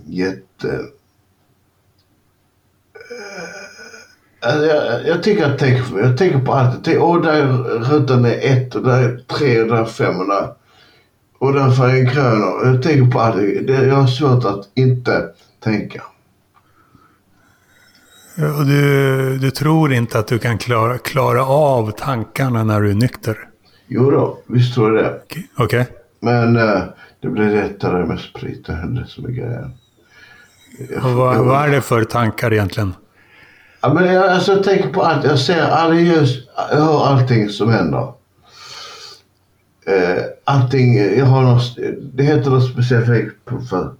jätte... 0.07 0.67
eh, 4.43 4.49
alltså, 4.49 4.65
jag, 4.65 5.07
jag 5.07 5.23
tycker 5.23 5.43
att 5.43 5.49
jag 5.49 5.59
tänker. 5.59 5.99
Jag 5.99 6.17
tänker 6.17 6.39
på 6.39 6.53
allt. 6.53 6.83
Tänker, 6.83 7.01
åh, 7.01 7.21
där 7.21 7.33
är 7.33 7.47
rutan 7.79 8.25
är 8.25 8.39
ett 8.51 8.75
och 8.75 8.83
där 8.83 9.03
är 9.03 9.17
tre 9.37 9.61
och 9.61 9.67
där 9.67 9.75
är 9.81 9.85
fem 9.85 10.19
och 10.19 10.27
där... 10.27 10.47
Och 11.43 11.59
är 11.59 11.71
färgen 11.71 12.05
grön. 12.05 12.43
och 12.43 12.67
Jag 12.67 12.81
tänker 12.81 13.11
på 13.11 13.19
allt. 13.19 13.35
Det, 13.67 13.85
jag 13.85 13.95
har 13.95 14.07
svårt 14.07 14.45
att 14.45 14.69
inte 14.75 15.29
tänka. 15.63 16.03
Och 18.57 18.65
du, 18.65 19.37
du 19.37 19.51
tror 19.51 19.93
inte 19.93 20.19
att 20.19 20.27
du 20.27 20.39
kan 20.39 20.57
klara, 20.57 20.97
klara 20.97 21.45
av 21.45 21.91
tankarna 21.91 22.63
när 22.63 22.81
du 22.81 22.89
är 22.89 22.95
nykter? 22.95 23.37
Jo 23.87 24.11
då, 24.11 24.39
visst 24.47 24.73
tror 24.73 24.95
jag 24.95 25.05
det. 25.05 25.19
Okej? 25.23 25.49
Okej. 25.57 25.87
Men 26.19 26.55
eh, 26.55 26.83
det 27.21 27.27
blir 27.27 27.49
lättare 27.49 28.05
med 28.05 28.19
sprit. 28.19 28.65
Det 28.65 28.73
händer 28.73 29.13
mycket 29.17 29.35
grejer. 29.35 29.71
Och 31.03 31.11
vad, 31.11 31.45
vad 31.45 31.65
är 31.65 31.71
det 31.71 31.81
för 31.81 32.03
tankar 32.03 32.53
egentligen? 32.53 32.93
Ja, 33.81 33.93
men 33.93 34.13
jag, 34.13 34.29
alltså, 34.29 34.51
jag 34.51 34.63
tänker 34.63 34.89
på 34.89 35.01
allt. 35.01 35.25
Jag 35.25 35.39
ser 35.39 35.61
alla 35.61 35.95
ljus. 35.95 36.47
Jag 36.71 36.77
hör 36.77 37.05
allting 37.05 37.49
som 37.49 37.69
händer. 37.69 38.13
Eh, 39.85 40.12
allting. 40.43 40.95
Jag 40.95 41.25
har 41.25 41.41
något, 41.41 41.77
det 42.13 42.23
heter 42.23 42.49
något 42.49 42.71
speciellt 42.71 43.05
för, 43.05 43.59
för, 43.59 43.93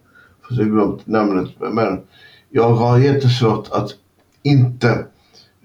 för 0.48 0.56
jag 0.56 0.68
glömt 0.68 1.08
namnet. 1.08 1.50
Men 1.60 2.02
jag 2.50 2.74
har 2.74 2.98
jättesvårt 2.98 3.68
att 3.72 3.90
inte 4.44 5.06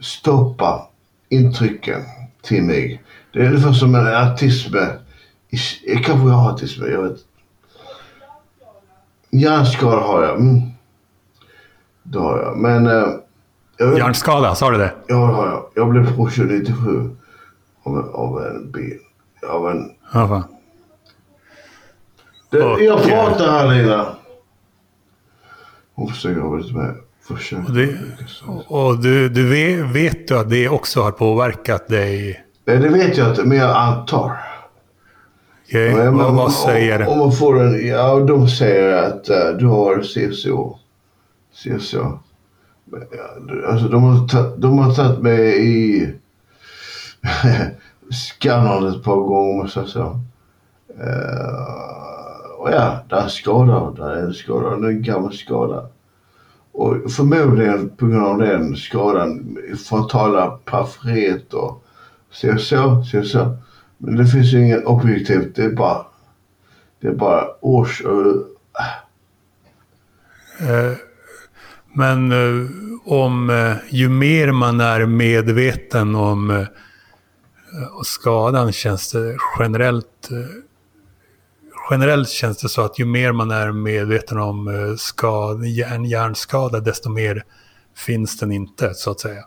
stoppa 0.01 0.89
intrycken 1.29 2.01
till 2.43 2.63
mig. 2.63 3.03
Det 3.33 3.41
är 3.41 3.47
ungefär 3.49 3.73
som 3.73 3.95
en 3.95 4.07
autism. 4.07 4.75
Kanske 6.05 6.29
jag 6.29 6.35
har 6.35 6.51
autism, 6.51 6.85
jag 6.85 7.03
vet 7.03 7.19
Hjärnskada 9.31 10.01
har 10.01 10.23
jag. 10.23 10.41
Mm. 10.41 10.61
Det 12.03 12.19
har 12.19 12.39
jag. 12.39 12.59
Men... 12.59 12.87
Eh, 12.87 13.09
jag, 13.77 13.99
Hjärnskada, 13.99 14.55
sa 14.55 14.71
du 14.71 14.79
det? 14.79 14.95
Ja, 15.07 15.17
det 15.17 15.33
har 15.33 15.47
jag. 15.47 15.65
Jag 15.75 15.89
blev 15.89 16.17
påkörd 16.17 16.47
97 16.51 17.11
av, 17.83 17.99
av 17.99 18.43
en 18.43 18.71
bil. 18.71 18.99
Av 19.49 19.71
en... 19.71 19.91
Ja, 20.13 20.29
fan. 20.29 20.45
Det, 22.51 22.63
Och- 22.63 22.81
jag 22.83 23.03
pratar 23.03 23.51
här 23.53 23.75
Lina. 23.75 24.17
Hon 25.95 26.09
försöker 26.09 26.41
ha 26.41 26.57
lite 26.57 26.75
med. 26.75 26.95
Försöker. 27.29 27.65
Och, 27.69 27.75
det, 27.75 27.99
och 28.69 28.99
du, 29.03 29.29
du 29.29 29.49
vet, 29.49 29.87
vet 29.95 30.29
du 30.29 30.39
att 30.39 30.51
det 30.51 30.69
också 30.69 31.03
har 31.03 31.11
påverkat 31.11 31.89
dig? 31.89 32.45
Det 32.65 32.77
vet 32.77 33.17
jag 33.17 33.29
inte, 33.31 33.45
men 33.45 33.59
jag 33.59 33.77
antar. 33.77 34.33
Okej, 35.67 35.95
men 35.95 36.17
vad, 36.17 36.27
om- 36.27 36.37
vad 36.37 36.53
säger 36.53 37.09
Om 37.09 37.19
man 37.19 37.33
får 37.33 37.61
en... 37.63 37.87
Ja, 37.87 38.21
de 38.21 38.49
säger 38.49 39.03
att 39.03 39.29
eh, 39.29 39.49
du 39.59 39.67
har 39.67 40.03
CSO. 40.03 40.79
CSO. 41.55 42.19
Men, 42.85 43.03
Alltså, 43.67 43.89
de 43.89 44.03
har, 44.03 44.29
ta, 44.29 44.43
de 44.57 44.79
har 44.79 44.95
tagit 44.95 45.19
mig 45.23 45.69
i 45.69 46.13
skannern 48.11 48.87
ett 48.87 49.05
par 49.05 49.17
gånger, 49.17 49.51
om 49.53 49.59
man 49.59 49.69
säger 49.69 49.87
så. 49.87 50.21
Och 52.59 52.71
ja, 52.71 53.05
där 53.09 53.25
är 53.25 53.29
skada. 53.29 53.91
Där 53.91 54.11
är 54.11 54.27
en 54.27 54.35
skada. 54.35 54.77
Det 54.77 54.87
är 54.87 54.91
en 54.91 55.03
gammal 55.03 55.33
skada. 55.33 55.89
Och 56.73 57.13
förmodligen 57.13 57.89
på 57.89 58.07
grund 58.07 58.27
av 58.27 58.39
den 58.39 58.77
skadan, 58.77 59.59
frontala 59.89 60.51
periferiet 60.51 61.55
och 61.55 61.85
CSO, 62.33 63.05
så. 63.25 63.57
Men 63.99 64.17
det 64.17 64.27
finns 64.27 64.53
ju 64.53 64.65
inget 64.65 64.85
objektivt. 64.85 65.57
Det 65.57 65.65
är 65.65 65.71
bara, 65.71 66.07
det 67.01 67.09
är 67.09 67.15
bara 67.15 67.47
års... 67.61 68.03
Eh, 68.05 68.11
eh 70.71 70.97
Men 71.93 72.33
eh, 72.33 72.69
om 73.05 73.51
eh, 73.51 73.77
ju 73.91 74.09
mer 74.09 74.53
man 74.53 74.81
är 74.81 75.07
medveten 75.07 76.15
om 76.15 76.67
skadan 78.05 78.73
känns 78.73 79.13
det 79.13 79.37
generellt, 79.59 80.29
generellt 81.91 82.29
känns 82.29 82.59
det 82.59 82.69
så 82.69 82.83
att 82.83 82.99
ju 82.99 83.05
mer 83.05 83.33
man 83.33 83.51
är 83.51 83.73
medveten 83.73 84.39
om 84.39 84.69
eh, 84.69 84.97
skad, 84.97 85.63
en 85.93 86.05
hjärnskada, 86.05 86.81
desto 86.81 87.11
mer 87.11 87.45
finns 87.97 88.39
den 88.39 88.53
inte, 88.53 88.95
så 88.95 89.11
att 89.11 89.21
säga. 89.21 89.45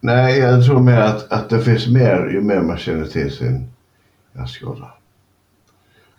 Nej, 0.00 0.38
jag 0.38 0.64
tror 0.64 0.80
mer 0.80 1.00
att, 1.00 1.32
att 1.32 1.48
det 1.48 1.60
finns 1.60 1.88
mer 1.88 2.28
ju 2.32 2.40
mer 2.40 2.60
man 2.60 2.78
känner 2.78 3.06
till 3.06 3.32
sin 3.32 3.72
hjärnskada. 4.34 4.90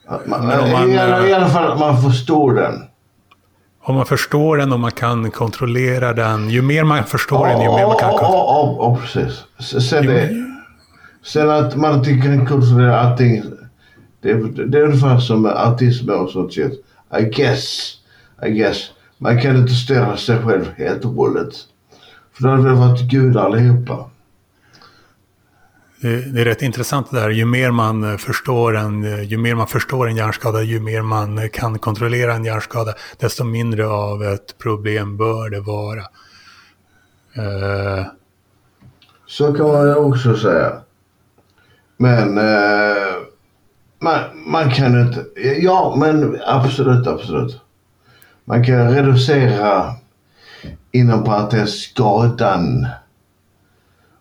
Att 0.05 0.27
man, 0.27 0.47
man, 0.47 0.91
i, 0.91 0.97
alla, 0.97 1.27
I 1.27 1.31
eh, 1.31 1.37
alla 1.37 1.49
fall 1.49 1.71
att 1.71 1.79
man 1.79 2.01
förstår 2.01 2.53
den. 2.53 2.83
Om 3.83 3.95
man 3.95 4.05
förstår 4.05 4.57
den 4.57 4.73
och 4.73 4.79
man 4.79 4.91
kan 4.91 5.31
kontrollera 5.31 6.13
den, 6.13 6.49
ju 6.49 6.61
mer 6.61 6.83
man 6.83 7.03
förstår 7.03 7.47
den, 7.47 7.61
ju 7.61 7.69
mer 7.69 7.87
man 7.87 7.97
kan 7.97 8.09
Ja, 8.09 8.17
kontrollera 8.17 8.37
ja, 8.37 8.77
ja, 8.79 8.97
ja, 8.97 8.99
precis. 9.01 9.89
Sen, 9.89 10.05
det, 10.05 10.45
sen 11.23 11.49
att 11.49 11.75
man 11.75 11.97
inte 11.97 12.27
kan 12.27 12.45
kontrollera 12.45 12.99
allting. 12.99 13.43
Det, 14.27 14.33
är- 14.61 14.65
det 14.65 14.77
är 14.79 14.83
ungefär 14.83 15.19
som 15.19 15.41
med 15.41 15.51
autism 15.51 16.09
och 16.09 16.29
sånt 16.29 16.53
shit. 16.53 16.85
I 17.19 17.23
guess. 17.23 17.93
I 18.45 18.49
guess. 18.49 18.91
Man 19.17 19.41
kan 19.41 19.55
inte 19.57 19.73
styra 19.73 20.17
sig 20.17 20.37
själv 20.43 20.65
helt 20.77 21.05
och 21.05 21.11
hållet. 21.11 21.53
För 22.33 22.43
då 22.43 22.49
hade 22.49 22.63
vi 22.63 22.69
varit 22.75 23.01
gudar 23.01 23.45
allihopa. 23.45 24.09
Det 26.01 26.33
det 26.33 26.41
är 26.41 26.45
rätt 26.45 26.61
intressant 26.61 27.11
det 27.11 27.19
där. 27.19 27.29
Ju 27.29 27.45
mer 27.45 27.71
man 27.71 28.03
eh, 28.11 28.17
förstår 28.17 28.75
en, 28.77 29.03
eh, 29.03 29.23
ju 29.23 29.37
mer 29.37 29.55
man 29.55 29.67
förstår 29.67 30.07
en 30.09 30.15
hjärnskada, 30.15 30.61
ju 30.63 30.79
mer 30.79 31.01
man 31.01 31.37
eh, 31.37 31.47
kan 31.49 31.79
kontrollera 31.79 32.33
en 32.33 32.45
hjärnskada, 32.45 32.93
desto 33.19 33.43
mindre 33.43 33.87
av 33.87 34.23
ett 34.23 34.57
problem 34.57 35.17
bör 35.17 35.49
det 35.49 35.59
vara. 35.59 36.01
Eh, 37.35 38.05
Så 39.27 39.53
kan 39.53 39.67
man 39.67 39.95
också 39.97 40.35
säga. 40.37 40.73
Men 41.97 42.37
eh, 42.37 43.06
man, 43.99 44.23
man 44.45 44.71
kan 44.71 45.01
inte... 45.01 45.25
Ja, 45.61 45.95
men 45.99 46.41
absolut, 46.45 47.07
absolut. 47.07 47.61
Man 48.45 48.63
kan 48.63 48.91
reducera 48.91 49.93
inom 50.91 51.23
parentes 51.23 51.81
skadan. 51.81 52.87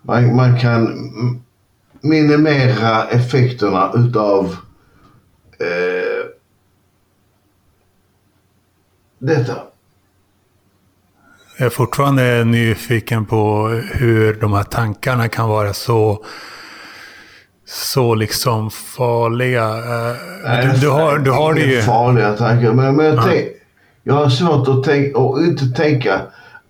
Man, 0.03 0.37
man 0.37 0.61
kan 0.61 1.11
minimera 2.01 3.05
effekterna 3.05 3.93
utav 3.95 4.57
eh, 5.59 6.27
detta. 9.19 9.57
jag 11.59 11.67
är 11.67 11.71
fortfarande 11.71 12.45
nyfiken 12.45 13.27
på 13.27 13.69
hur 13.69 14.35
de 14.35 14.53
här 14.53 14.63
tankarna 14.63 15.29
kan 15.29 15.49
vara 15.49 15.73
så, 15.73 16.25
så 17.67 18.15
liksom 18.15 18.71
farliga. 18.71 19.65
Eh, 19.69 20.17
Nej, 20.45 20.67
du, 20.75 20.81
du, 20.81 20.89
har, 20.89 21.19
du 21.19 21.31
har 21.31 21.55
det 21.55 21.61
ju... 21.61 21.83
farliga 21.83 22.33
tankar. 22.33 22.73
Men, 22.73 22.97
men 22.97 23.07
jag, 23.07 23.15
Ja. 23.17 23.23
tänk, 23.27 23.47
jag 24.03 24.15
har 24.15 24.29
svårt 24.29 24.69
att 24.69 24.85
tänka 24.85 25.19
och 25.19 25.43
inte 25.43 25.67
tänka. 25.67 26.21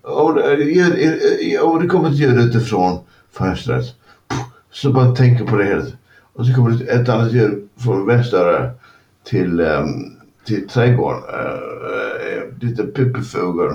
Om 0.01 0.35
det, 0.35 0.55
ljud- 0.63 1.59
om 1.61 1.81
det 1.81 1.87
kommer 1.87 2.09
ett 2.09 2.15
ljud 2.15 2.37
utifrån 2.39 2.99
fönstret. 3.37 3.85
Så 4.71 4.91
bara 4.91 5.15
tänka 5.15 5.45
på 5.45 5.55
det 5.55 5.63
helt. 5.65 5.93
Och 6.33 6.45
så 6.45 6.53
kommer 6.53 6.69
det 6.71 6.85
ett 6.91 7.09
annat 7.09 7.31
ljud 7.31 7.69
från 7.83 8.07
vänster 8.07 8.71
till, 9.29 9.59
um, 9.61 10.13
till 10.47 10.69
trädgården. 10.69 11.21
Uh, 11.23 12.59
lite 12.67 12.83
pippifågel. 12.83 13.71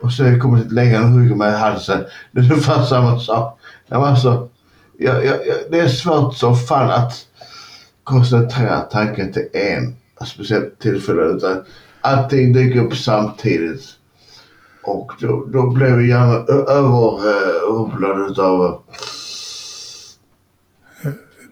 Och 0.00 0.12
så 0.12 0.38
kommer 0.42 0.58
det 0.58 0.74
längre 0.74 0.98
och 0.98 1.08
hugger 1.08 1.34
mig 1.34 1.52
i 1.52 1.56
halsen. 1.56 2.04
Det 2.32 2.40
är 2.40 2.44
ungefär 2.52 2.82
samma 2.82 3.18
sak. 3.20 3.58
Alltså, 3.88 4.48
jag, 4.98 5.24
jag, 5.24 5.38
det 5.70 5.80
är 5.80 5.88
svårt 5.88 6.36
som 6.36 6.56
fan 6.56 6.90
att 6.90 7.26
koncentrera 8.04 8.80
tanken 8.80 9.32
till 9.32 9.48
en 9.52 9.96
speciellt 10.26 10.78
tillfälle. 10.78 11.22
Utan 11.22 11.64
allting 12.00 12.52
dyker 12.52 12.80
upp 12.80 12.96
samtidigt. 12.96 13.82
Och 14.82 15.12
då, 15.20 15.46
då 15.52 15.70
blev 15.70 16.02
jag 16.02 16.50
överrumplad 16.50 18.30
utav... 18.30 18.82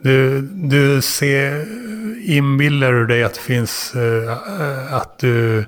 Du, 0.03 0.41
du 0.41 1.03
ser, 1.03 1.67
inbillar 2.31 2.93
du 2.93 3.07
dig 3.07 3.25
att 3.25 3.35
det 3.35 3.41
finns, 3.41 3.95
eh, 3.95 4.95
att 4.95 5.19
du 5.19 5.65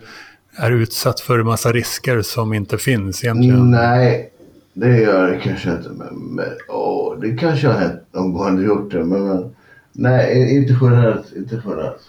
är 0.56 0.70
utsatt 0.70 1.20
för 1.20 1.38
en 1.38 1.46
massa 1.46 1.72
risker 1.72 2.22
som 2.22 2.52
inte 2.52 2.78
finns 2.78 3.24
egentligen? 3.24 3.70
Nej, 3.70 4.32
det 4.76 5.00
gör 5.00 5.30
det 5.30 5.38
kanske 5.38 5.70
inte. 5.70 5.88
Men, 5.88 6.14
men, 6.34 6.48
åh, 6.68 7.20
det 7.20 7.36
kanske 7.36 7.66
har 7.68 7.80
hänt 7.80 8.02
någon 8.12 8.32
gång 8.32 8.44
hade 8.44 8.62
gjort 8.62 8.92
det. 8.92 9.04
Men, 9.04 9.28
men 9.28 9.54
nej, 9.92 10.56
inte 10.56 10.78
generellt. 10.82 11.32
Inte 11.36 11.62
generellt. 11.66 12.06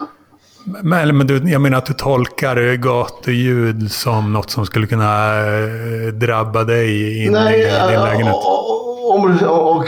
Men, 0.82 1.16
men 1.18 1.26
du, 1.26 1.50
jag 1.50 1.60
menar 1.60 1.78
att 1.78 1.86
du 1.86 1.92
tolkar 1.92 2.74
gatuljud 2.76 3.90
som 3.92 4.32
något 4.32 4.50
som 4.50 4.66
skulle 4.66 4.86
kunna 4.86 5.38
eh, 5.46 6.12
drabba 6.12 6.64
dig 6.64 7.24
inne 7.24 7.44
Nej, 7.44 7.60
i 7.60 7.64
din 7.64 8.00
lägenhet? 8.04 8.34
och- 8.34 9.14
om 9.14 9.38
du, 9.38 9.46
och, 9.46 9.84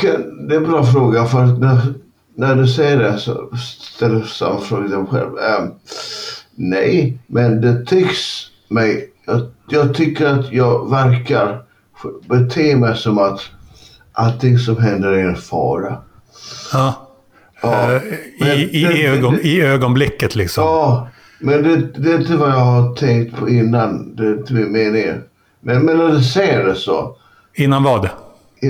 det 0.49 0.55
är 0.55 0.57
en 0.57 0.65
bra 0.65 0.85
fråga. 0.85 1.25
För 1.25 1.47
när, 1.47 1.79
när 2.35 2.55
du 2.55 2.67
säger 2.67 2.99
det 2.99 3.19
så 3.19 3.51
ställer 3.97 4.21
du 4.21 4.27
samma 4.27 4.61
fråga 4.61 4.83
till 4.83 4.97
dig 4.97 5.07
själv. 5.11 5.39
Ehm, 5.39 5.71
nej, 6.55 7.19
men 7.27 7.61
det 7.61 7.85
tycks 7.87 8.47
mig... 8.69 9.07
Jag, 9.27 9.41
jag 9.69 9.95
tycker 9.95 10.27
att 10.27 10.53
jag 10.53 10.91
verkar 10.91 11.63
bete 12.29 12.77
mig 12.77 12.97
som 12.97 13.19
att 13.19 13.41
allting 14.13 14.59
som 14.59 14.77
händer 14.77 15.13
är 15.13 15.29
en 15.29 15.37
fara. 15.37 15.97
Ja. 16.73 17.07
Ja, 17.63 17.93
Eh, 17.93 18.53
I, 18.53 18.69
i, 18.73 18.85
det- 18.85 19.07
ögon, 19.07 19.35
det- 19.35 19.43
I 19.43 19.61
ögonblicket 19.63 20.35
liksom? 20.37 20.65
Ja, 20.65 21.09
men 21.41 21.63
det, 21.63 21.77
det 21.77 22.13
är 22.13 22.19
inte 22.21 22.37
vad 22.37 22.49
jag 22.51 22.55
har 22.55 22.95
tänkt 22.95 23.37
på 23.37 23.49
innan. 23.49 24.17
Det 24.17 24.27
är 24.27 24.33
inte 24.33 24.53
min 24.53 24.73
mening. 24.73 25.07
Men, 25.61 25.83
men 25.85 25.97
när 25.97 26.09
du 26.09 26.23
säger 26.23 26.65
det 26.65 26.75
så. 26.75 27.17
Innan 27.55 27.83
vad? 27.83 28.09
I, 28.63 28.67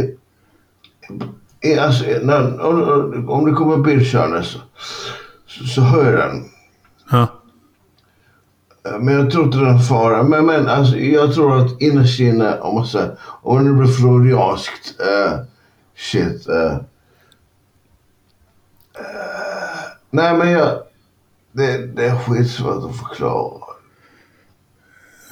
i, 1.68 1.78
alltså, 1.78 2.04
när, 2.22 2.60
om, 2.66 3.28
om 3.30 3.46
det 3.46 3.52
kommer 3.52 3.74
en 3.74 3.82
bil 3.82 4.10
så, 4.10 4.42
så 5.74 5.80
hör 5.80 6.04
jag 6.04 6.14
den. 6.20 6.44
Men 9.00 9.14
jag 9.14 9.30
tror 9.30 9.44
inte 9.44 9.58
det 9.58 9.64
är 9.66 9.70
en 9.70 9.80
fara. 9.80 10.22
Men, 10.22 10.46
men 10.46 10.68
alltså, 10.68 10.96
jag 10.98 11.34
tror 11.34 11.58
att 11.58 11.80
innerst 11.80 12.20
inne, 12.20 12.58
om 12.58 12.74
man 12.74 12.86
säger, 12.86 13.16
om 13.42 13.64
det 13.64 13.72
blir 13.72 13.92
freudianskt 13.92 14.94
uh, 15.00 15.38
shit. 15.96 16.48
Uh, 16.48 16.76
nej 20.10 20.36
men 20.36 20.50
jag, 20.50 20.68
det, 21.52 21.86
det 21.86 22.04
är 22.06 22.16
skitsvårt 22.18 22.90
att 22.90 22.96
förklara. 23.08 23.60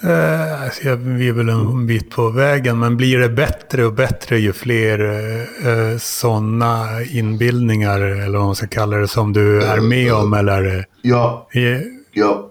Eh, 0.03 0.63
alltså, 0.63 0.83
jag- 0.89 0.97
vi 0.97 1.29
är 1.29 1.33
väl 1.33 1.49
en 1.49 1.87
bit 1.87 2.11
på 2.11 2.29
vägen, 2.31 2.79
men 2.79 2.97
blir 2.97 3.19
det 3.19 3.29
bättre 3.29 3.85
och 3.85 3.93
bättre 3.93 4.39
ju 4.39 4.53
fler 4.53 5.01
uh, 5.01 5.99
sådana 5.99 6.87
inbildningar, 7.11 8.01
eller 8.01 8.39
vad 8.39 8.47
man 8.47 8.55
ska 8.55 8.67
kalla 8.67 8.97
det, 8.97 9.09
som 9.09 9.33
du 9.33 9.63
är 9.63 9.81
med 9.81 10.15
om? 10.15 10.35
Eller, 10.35 10.87
Ja, 11.03 11.49
eh, 11.53 11.81
ja. 12.13 12.51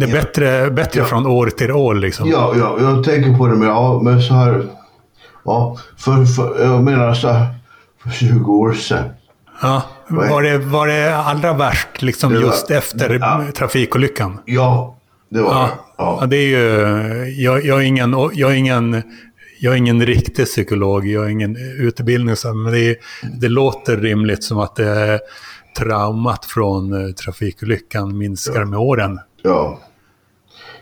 Det 0.00 0.06
är 0.06 0.08
Ja. 0.08 0.14
bättre, 0.22 0.70
bättre 0.70 1.00
Ja. 1.00 1.06
från 1.06 1.26
år 1.26 1.46
till 1.46 1.72
år 1.72 1.94
liksom? 1.94 2.28
Ja, 2.28 2.54
ja, 2.58 2.76
jag 2.80 3.04
tänker 3.04 3.38
på 3.38 3.46
det 3.46 3.56
men, 3.56 3.68
ja, 3.68 4.00
men 4.04 4.22
så 4.22 4.34
här. 4.34 4.66
Ja, 5.44 5.76
för, 5.98 6.24
för, 6.24 6.64
jag 6.64 6.82
menar 6.82 7.14
så 7.14 7.28
här, 7.28 7.46
för 8.02 8.10
20 8.10 8.52
år 8.52 8.72
sedan. 8.72 9.04
Ja. 9.62 9.82
Var, 10.08 10.42
det, 10.42 10.58
var 10.58 10.86
det 10.86 11.16
allra 11.16 11.52
värst 11.52 12.02
liksom 12.02 12.32
var- 12.34 12.40
just 12.40 12.70
efter 12.70 13.18
Ja. 13.20 13.44
trafikolyckan? 13.56 14.38
Ja, 14.44 14.96
det 15.30 15.40
var 15.42 15.52
Ja, 15.52 15.62
det. 15.62 15.70
ja. 15.98 16.18
Ja. 16.20 16.26
det 16.26 16.36
är 16.36 16.46
ju... 16.48 17.42
Jag, 17.42 17.64
jag, 17.64 17.78
är 17.78 17.82
ingen, 17.84 18.14
jag, 18.34 18.50
är 18.50 18.54
ingen, 18.54 19.02
jag 19.60 19.72
är 19.72 19.76
ingen 19.78 20.06
riktig 20.06 20.44
psykolog, 20.46 21.06
jag 21.06 21.20
har 21.20 21.28
ingen 21.28 21.56
utbildning, 21.78 22.34
men 22.64 22.72
det, 22.72 22.96
det 23.40 23.48
låter 23.48 23.96
rimligt 23.96 24.44
som 24.44 24.58
att 24.58 24.76
det 24.76 25.20
traumat 25.78 26.44
från 26.44 26.92
eh, 27.06 27.12
trafikolyckan 27.14 28.18
minskar 28.18 28.64
med 28.64 28.78
åren. 28.78 29.18
ja. 29.42 29.78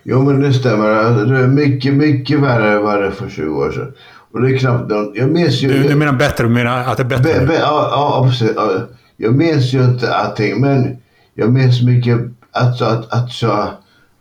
Jo, 0.02 0.22
men 0.22 0.40
det 0.40 0.52
stämmer. 0.52 0.88
Alltså, 0.88 1.24
Det 1.24 1.38
är 1.38 1.46
mycket, 1.46 1.94
mycket 1.94 2.40
värre 2.40 2.72
än 2.72 2.82
vad 2.82 3.02
det 3.02 3.12
för 3.12 3.28
20 3.28 3.54
år 3.54 3.72
sedan. 3.72 3.92
Och 4.32 4.40
det 4.40 4.54
är 4.54 4.58
knappt 4.58 4.90
någon, 4.90 5.12
Jag 5.14 5.30
minns 5.30 5.62
ju... 5.62 5.68
Du, 5.68 5.88
du 5.88 5.94
menar 5.94 6.12
bättre, 6.12 6.44
du 6.44 6.50
menar 6.50 6.78
att 6.84 6.96
det 6.96 7.02
är 7.02 7.08
bättre? 7.08 7.40
Be, 7.40 7.46
be, 7.46 7.54
ja, 7.54 7.88
ja, 7.90 8.28
precis. 8.28 8.52
Ja, 8.56 8.72
Jag 9.16 9.34
minns 9.34 9.72
ju 9.72 9.84
inte 9.84 10.14
allting, 10.14 10.60
men 10.60 10.96
jag 11.34 11.52
minns 11.52 11.82
mycket 11.82 12.18
alltså, 12.52 12.84
att, 12.84 13.12
att, 13.12 13.42
jag, 13.42 13.68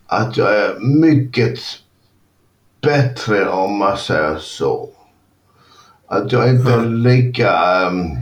att 0.07 0.37
jag 0.37 0.57
är 0.57 0.79
mycket 0.79 1.59
bättre 2.81 3.49
om 3.49 3.77
man 3.77 3.97
säger 3.97 4.37
så. 4.37 4.89
Att 6.07 6.31
jag 6.31 6.49
inte 6.49 6.71
är 6.73 6.85
lika 6.85 7.81
um, 7.87 8.17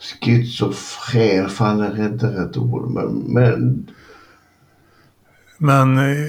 schizofren, 0.00 1.48
fan 1.48 1.80
är 1.80 2.06
inte 2.06 2.26
rätt 2.26 2.56
ord, 2.56 2.90
men, 2.90 3.08
men 3.26 3.86
Men 5.62 5.98
eh, 5.98 6.28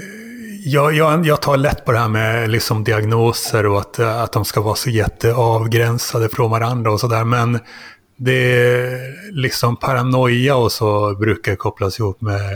jag, 0.66 0.94
jag, 0.94 1.26
jag 1.26 1.42
tar 1.42 1.58
lätt 1.58 1.86
på 1.86 1.92
det 1.92 1.98
här 1.98 2.08
med 2.10 2.50
liksom 2.50 2.84
diagnoser 2.84 3.66
och 3.66 3.80
att, 3.80 4.00
eh, 4.00 4.22
att 4.22 4.32
de 4.32 4.46
ska 4.46 4.62
vara 4.62 4.76
så 4.76 4.90
jätteavgränsade 4.90 6.30
från 6.30 6.52
varandra 6.52 6.92
och 6.92 7.00
sådär. 7.00 7.24
Men 7.24 7.60
det 8.18 8.34
är 8.34 9.32
liksom 9.32 9.78
paranoia 9.78 10.56
och 10.56 10.72
så 10.72 11.16
brukar 11.16 11.56
kopplas 11.56 12.00
ihop 12.00 12.22
med 12.22 12.54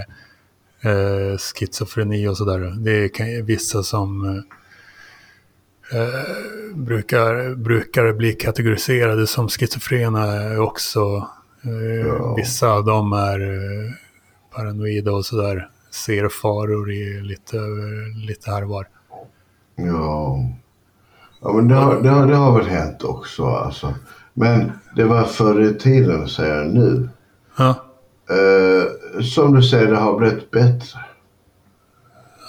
eh, 0.81 1.37
schizofreni 1.37 2.27
och 2.27 2.37
sådär. 2.37 2.59
Det 2.77 3.19
ju 3.19 3.41
vissa 3.41 3.83
som 3.83 4.25
eh, 4.25 6.01
eh, 6.01 6.75
brukar, 6.75 7.55
brukar 7.55 8.13
bli 8.13 8.33
kategoriserade 8.33 9.27
som 9.27 9.49
schizofrena 9.49 10.25
också. 10.61 11.27
Eh, 11.63 12.07
Ja. 12.07 12.35
Vissa 12.35 12.67
av 12.69 12.85
dem 12.85 13.13
är 13.13 13.39
eh, 13.39 13.91
paranoida 14.55 15.11
och 15.11 15.25
sådär. 15.25 15.69
Ser 16.05 16.29
faror 16.29 16.91
i 16.91 17.21
lite, 17.21 17.57
lite 18.27 18.51
här 18.51 18.63
och 18.63 18.69
var. 18.69 18.87
Ja. 19.75 20.37
Ja, 21.41 21.53
men 21.53 21.67
det 21.67 21.75
har, 21.75 22.01
det, 22.01 22.09
har, 22.09 22.27
det 22.27 22.35
har 22.35 22.57
väl 22.57 22.67
hänt 22.67 23.03
också 23.03 23.45
alltså. 23.45 23.93
Men 24.33 24.71
det 24.95 25.03
var 25.03 25.23
förr 25.23 25.61
i 25.61 25.73
tiden, 25.73 26.27
säger 26.29 26.55
jag 26.55 26.67
nu. 26.73 27.09
Ja, 27.57 27.75
Eh, 28.29 29.21
som 29.23 29.53
du 29.53 29.63
säger, 29.63 29.87
det 29.91 29.97
har 29.97 30.17
blivit 30.17 30.51
bättre. 30.51 30.99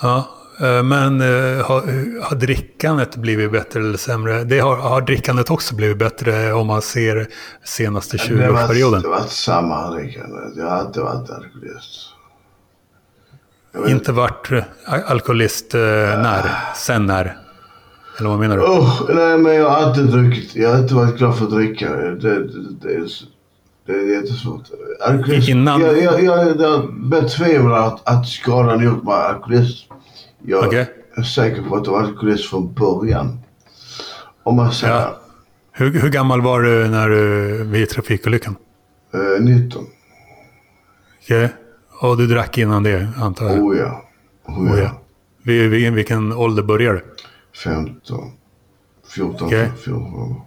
ja. 0.02 0.28
Eh, 0.60 0.82
Men 0.82 1.20
eh, 1.20 1.64
har, 1.66 1.80
har 2.22 2.36
drickandet 2.36 3.16
blivit 3.16 3.52
bättre 3.52 3.80
eller 3.80 3.98
sämre? 3.98 4.44
Det 4.44 4.58
har, 4.58 4.76
har 4.76 5.00
drickandet 5.00 5.50
också 5.50 5.74
blivit 5.74 5.98
bättre 5.98 6.52
om 6.52 6.66
man 6.66 6.82
ser 6.82 7.26
senaste 7.64 8.16
Det 8.16 8.34
var, 8.52 8.58
20-årsperioden? 8.58 9.02
det 9.02 9.08
var 9.08 9.20
samma 9.28 9.90
drickande. 9.90 10.36
Jag 10.56 10.64
har 10.64 10.76
alltid 10.76 11.02
varit 11.02 11.30
alkoholist. 11.30 12.08
Inte 13.88 14.12
varit 14.12 14.52
eh, 14.52 14.62
alkoholist 15.10 15.74
eh, 15.74 15.80
när? 15.80 16.50
Sen 16.76 17.06
när? 17.06 17.36
Eller 18.18 18.28
vad 18.28 18.38
menar 18.38 18.56
du? 18.56 18.62
Usch, 18.62 19.02
nej 19.14 19.38
men 19.38 19.54
jag 19.54 19.70
har 19.70 19.76
alltid 19.76 20.04
druckit. 20.06 20.56
Jag 20.56 20.70
har 20.70 20.78
inte 20.78 20.94
varit 20.94 21.16
glad 21.18 21.38
för 21.38 21.44
att 21.44 21.50
dricka. 21.50 21.90
Det, 21.96 22.14
det, 22.14 22.44
det, 22.82 23.06
det 23.86 23.92
är 23.92 24.20
jättesvårt. 24.20 24.62
Alkoholist, 25.06 25.48
Innan- 25.48 25.80
Jag, 25.80 26.02
jag, 26.02 26.22
jag, 26.24 26.60
jag 26.60 26.94
betvivlar 27.10 27.86
att, 27.86 28.08
att 28.08 28.28
skadan 28.28 28.84
gjort 28.84 29.02
mig 29.04 29.14
alkoholist. 29.14 29.86
Jag 30.46 30.66
Okej. 30.66 30.86
är 31.16 31.22
säker 31.22 31.62
på 31.62 31.76
att 31.76 31.86
jag 31.86 31.92
var 31.92 32.00
alkoholist 32.02 32.50
från 32.50 32.74
början. 32.74 33.38
Om 34.42 34.56
man 34.56 34.72
säger 34.72 34.94
Ja. 34.94 35.16
Hur, 35.72 36.00
hur 36.00 36.08
gammal 36.10 36.40
var 36.42 36.60
du 36.62 36.88
när 36.88 37.08
du 37.08 37.64
vid 37.64 37.88
trafikolyckan? 37.88 38.56
eh, 39.14 39.42
19. 39.44 39.84
Okej. 41.22 41.52
Och 42.00 42.16
du 42.16 42.26
drack 42.26 42.58
innan 42.58 42.82
det, 42.82 43.08
antar 43.16 43.46
jag? 43.46 43.64
Oh 43.64 43.76
ja. 43.76 44.02
Oh 44.46 44.58
Oh, 44.72 44.78
ja. 44.78 44.84
ja. 44.84 44.90
Vid, 45.42 45.70
vid 45.70 45.92
vilken 45.92 46.32
ålder 46.32 46.62
började 46.62 46.98
du? 46.98 47.04
15. 47.64 48.30
14, 49.14 49.46
Okej. 49.46 49.70
14. 49.84 50.40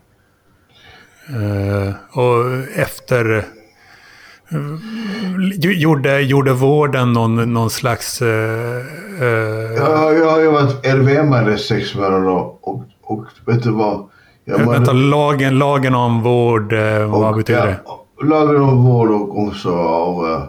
Eh, 1.29 1.93
och 2.19 2.45
efter... 2.75 3.35
eh, 3.35 3.41
gjorde, 5.71 6.21
gjorde 6.21 6.53
vården 6.53 7.13
någon, 7.13 7.53
någon 7.53 7.69
slags... 7.69 8.21
eh, 8.21 8.27
Ja, 9.77 10.11
jag 10.13 10.31
har 10.31 10.39
ju 10.39 10.51
varit 10.51 10.85
LVM-are 10.85 11.53
i 11.53 11.57
sex 11.57 11.95
månader 11.95 12.27
och, 12.27 12.67
och 13.03 13.25
vet 13.45 13.63
du 13.63 13.71
vad? 13.71 14.09
Jag 14.45 14.59
mådde- 14.65 14.77
Vänta, 14.77 14.93
lagen, 14.93 15.57
lagen 15.59 15.95
om 15.95 16.21
vård, 16.23 16.73
eh, 16.73 17.05
vad 17.11 17.29
Och, 17.29 17.35
betyder 17.37 17.65
det? 17.65 17.79
ja, 17.85 18.05
Lagen 18.23 18.61
om 18.61 18.83
vård 18.85 19.09
och 19.09 19.37
omsorg 19.37 19.75
av, 19.87 20.43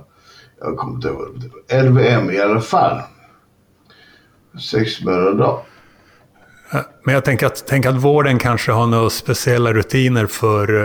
jag 0.61 0.77
kommer 0.77 0.95
inte 0.95 1.09
ihåg. 1.09 1.51
LVM 1.85 2.31
i 2.31 2.41
alla 2.41 2.61
fall. 2.61 3.01
Sex 4.73 5.05
månader 5.05 5.35
då. 5.35 5.63
Men 7.05 7.15
jag 7.15 7.25
tänker 7.25 7.47
att, 7.47 7.67
tänker 7.67 7.89
att 7.89 7.97
vården 8.05 8.39
kanske 8.39 8.73
har 8.73 8.87
några 8.87 9.11
speciella 9.11 9.73
rutiner 9.73 10.27
för 10.27 10.83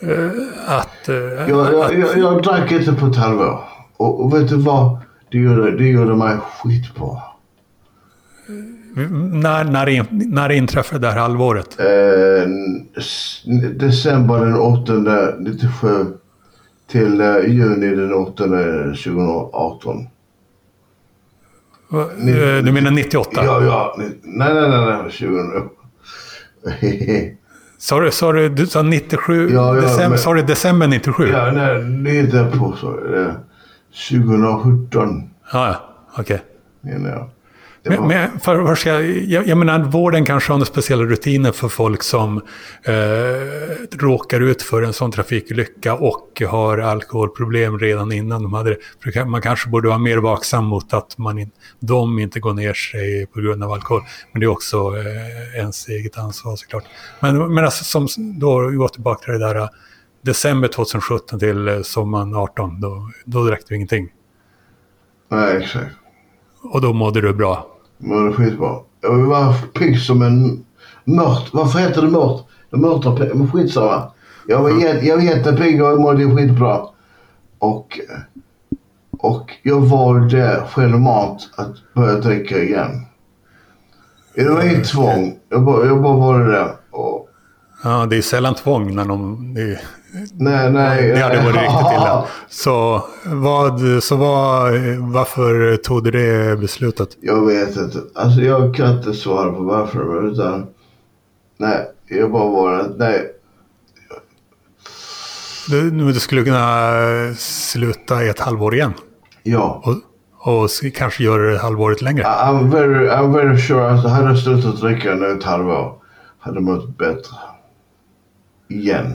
eh, 0.00 0.28
att... 0.66 1.08
eh, 1.08 1.14
Jag, 1.14 1.48
jag, 1.48 1.98
jag, 1.98 2.18
jag 2.18 2.42
drack 2.42 2.72
inte 2.72 2.92
på 2.92 3.06
ett 3.06 3.16
halvår. 3.16 3.60
Och, 3.96 4.24
och 4.24 4.34
vet 4.34 4.48
du 4.48 4.56
vad? 4.56 4.98
Det 5.30 5.38
gjorde, 5.38 5.76
det 5.76 5.84
gjorde 5.88 6.14
mig 6.14 6.36
skitbra. 6.62 7.16
när, 9.32 9.64
när, 9.64 9.88
in, 9.88 10.04
när 10.10 10.52
inträffade 10.52 11.00
det 11.06 11.12
här 11.12 11.20
halvåret? 11.20 11.80
Eh, 11.80 12.48
december 13.70 14.38
den 14.44 14.54
8 14.54 14.92
97 15.38 16.06
till 16.90 17.20
eh, 17.20 17.36
juni 17.48 17.94
den 17.96 18.12
8 18.14 18.44
2018. 18.44 20.06
Eh, 21.92 22.64
Du 22.64 22.72
menar 22.72 22.90
98? 22.90 23.44
Ja, 23.44 23.62
ja. 23.64 23.94
ni- 23.98 24.18
Nej, 24.22 24.54
nej, 24.54 24.68
nej, 24.70 25.02
nej 25.02 25.10
20. 25.10 25.36
Sa 27.78 28.00
du, 28.00 28.10
sa 28.10 28.32
du, 28.32 28.48
du 28.48 28.66
sa 28.66 28.82
97? 28.82 29.50
Ja, 29.52 29.74
ja, 29.76 29.80
december, 29.82 30.08
men- 30.08 30.18
Sa 30.18 30.34
du 30.34 30.42
december 30.42 30.86
97? 30.88 31.28
Ja, 31.28 31.50
nej, 31.52 31.82
det 31.84 32.10
är 32.10 32.20
inte 32.24 32.58
på 32.58 32.72
så. 32.80 33.14
Eh, 33.16 33.32
2017 34.10 35.30
ja, 35.52 35.76
okej. 36.18 36.42
menar 36.80 37.10
jag. 37.10 37.28
Men, 37.82 38.00
var- 38.00 38.08
men 38.08 38.40
för, 38.40 38.66
för, 38.66 38.74
ska 38.74 39.00
jag, 39.00 39.46
jag, 39.46 39.58
menar, 39.58 39.78
vården 39.78 40.24
kanske 40.24 40.52
har 40.52 40.58
några 40.58 40.66
speciella 40.66 41.04
rutiner 41.04 41.52
för 41.52 41.68
folk 41.68 42.02
som 42.02 42.36
eh, 42.82 42.92
råkar 43.98 44.40
ut 44.40 44.62
för 44.62 44.82
en 44.82 44.92
sån 44.92 45.12
trafikolycka 45.12 45.94
och 45.94 46.42
har 46.48 46.78
alkoholproblem 46.78 47.78
redan 47.78 48.12
innan 48.12 48.42
de 48.42 48.52
hade 48.54 48.76
det. 49.14 49.24
Man 49.24 49.42
kanske 49.42 49.68
borde 49.68 49.88
vara 49.88 49.98
mer 49.98 50.18
vaksam 50.18 50.64
mot 50.64 50.92
att 50.94 51.18
man 51.18 51.38
in, 51.38 51.50
de 51.80 52.18
inte 52.18 52.40
går 52.40 52.54
ner 52.54 52.74
sig 52.74 53.26
på 53.26 53.40
grund 53.40 53.64
av 53.64 53.72
alkohol. 53.72 54.02
Men 54.32 54.40
det 54.40 54.46
är 54.46 54.48
också 54.48 54.76
eh, 54.96 55.58
ens 55.58 55.88
eget 55.88 56.18
ansvar 56.18 56.56
såklart. 56.56 56.84
Men, 57.20 57.54
men 57.54 57.64
alltså, 57.64 58.06
som 58.06 58.38
då 58.38 58.70
går 58.70 58.88
tillbaka 58.88 59.24
till 59.24 59.32
det 59.32 59.38
där 59.38 59.56
eh, 59.56 59.68
december 60.22 60.68
2017 60.68 61.38
till 61.38 61.68
eh, 61.68 61.82
sommaren 61.82 62.34
18, 62.34 62.80
då, 62.80 63.10
då 63.24 63.44
drack 63.44 63.60
du 63.68 63.74
ingenting. 63.76 64.08
Nej, 65.30 65.56
exakt. 65.56 65.90
Och 66.62 66.80
då 66.80 66.92
mådde 66.92 67.20
du 67.20 67.32
bra. 67.34 67.66
Är 68.04 68.32
skitbra. 68.32 68.76
Jag 69.00 69.18
var 69.18 69.52
pigg 69.78 70.00
som 70.00 70.22
en 70.22 70.64
mört. 71.04 71.48
Varför 71.52 71.78
heter 71.78 72.02
det 72.02 72.08
mört? 72.10 72.44
Det 72.70 72.76
mörta 72.76 73.16
pigg. 73.16 73.50
Skitsamma. 73.52 74.12
Jag 74.46 74.62
var, 74.62 74.70
jä- 74.70 75.02
jag 75.02 75.16
var 75.16 75.22
jättepigg 75.22 75.82
och 75.82 75.88
jag 75.88 76.00
mådde 76.00 76.36
skitbra. 76.36 76.80
Och, 77.58 78.00
och 79.18 79.50
jag 79.62 79.80
valde 79.80 80.64
självmant 80.70 81.50
att 81.56 81.74
börja 81.94 82.14
dricka 82.20 82.58
igen. 82.62 83.06
Det 84.34 84.48
var 84.48 84.62
inget 84.62 84.88
tvång. 84.88 85.34
Jag 85.48 85.62
bara, 85.64 85.86
jag 85.86 86.02
bara 86.02 86.16
valde 86.16 86.52
det. 86.52 86.74
Och, 86.90 87.26
Ja, 87.84 88.06
det 88.06 88.16
är 88.16 88.22
sällan 88.22 88.54
tvång 88.54 88.94
när. 88.94 89.04
Det, 89.54 89.80
nej, 90.32 90.72
nej. 90.72 91.12
det 91.12 91.20
hade 91.20 91.36
varit 91.36 91.54
riktigt 91.54 91.92
illa. 91.92 92.26
Så, 92.48 93.04
vad, 93.24 94.02
så 94.02 94.16
vad, 94.16 94.72
varför 94.98 95.76
tog 95.76 96.04
du 96.04 96.10
det 96.10 96.60
beslutet? 96.60 97.08
Jag 97.20 97.46
vet 97.46 97.76
inte. 97.76 97.98
Alltså 98.14 98.40
jag 98.40 98.74
kan 98.74 98.98
inte 98.98 99.14
svara 99.14 99.52
på 99.52 99.62
varför. 99.62 100.32
Utan, 100.32 100.66
nej, 101.56 101.90
jag 102.08 102.32
bara 102.32 102.50
var 102.50 102.72
att 102.74 102.98
nej. 102.98 103.30
Du, 105.68 105.90
du 105.90 106.14
skulle 106.14 106.44
kunna 106.44 106.92
sluta 107.36 108.24
i 108.24 108.28
ett 108.28 108.40
halvår 108.40 108.74
igen. 108.74 108.92
Ja. 109.42 109.82
Och, 109.84 110.62
och 110.62 110.70
kanske 110.94 111.24
göra 111.24 111.52
det 111.52 111.58
halvåret 111.58 112.02
längre. 112.02 112.22
I'm 112.22 112.70
very, 112.70 113.08
I'm 113.08 113.32
very 113.32 113.58
sure 113.58 113.90
att 113.90 114.10
hade 114.10 114.28
jag 114.28 114.38
slutat 114.38 114.80
dricka 114.80 115.14
nu 115.14 115.32
ett 115.32 115.44
halvår 115.44 115.94
hade 116.38 116.56
jag 116.56 116.62
mått 116.62 116.98
bättre. 116.98 117.36
Igen. 118.68 119.14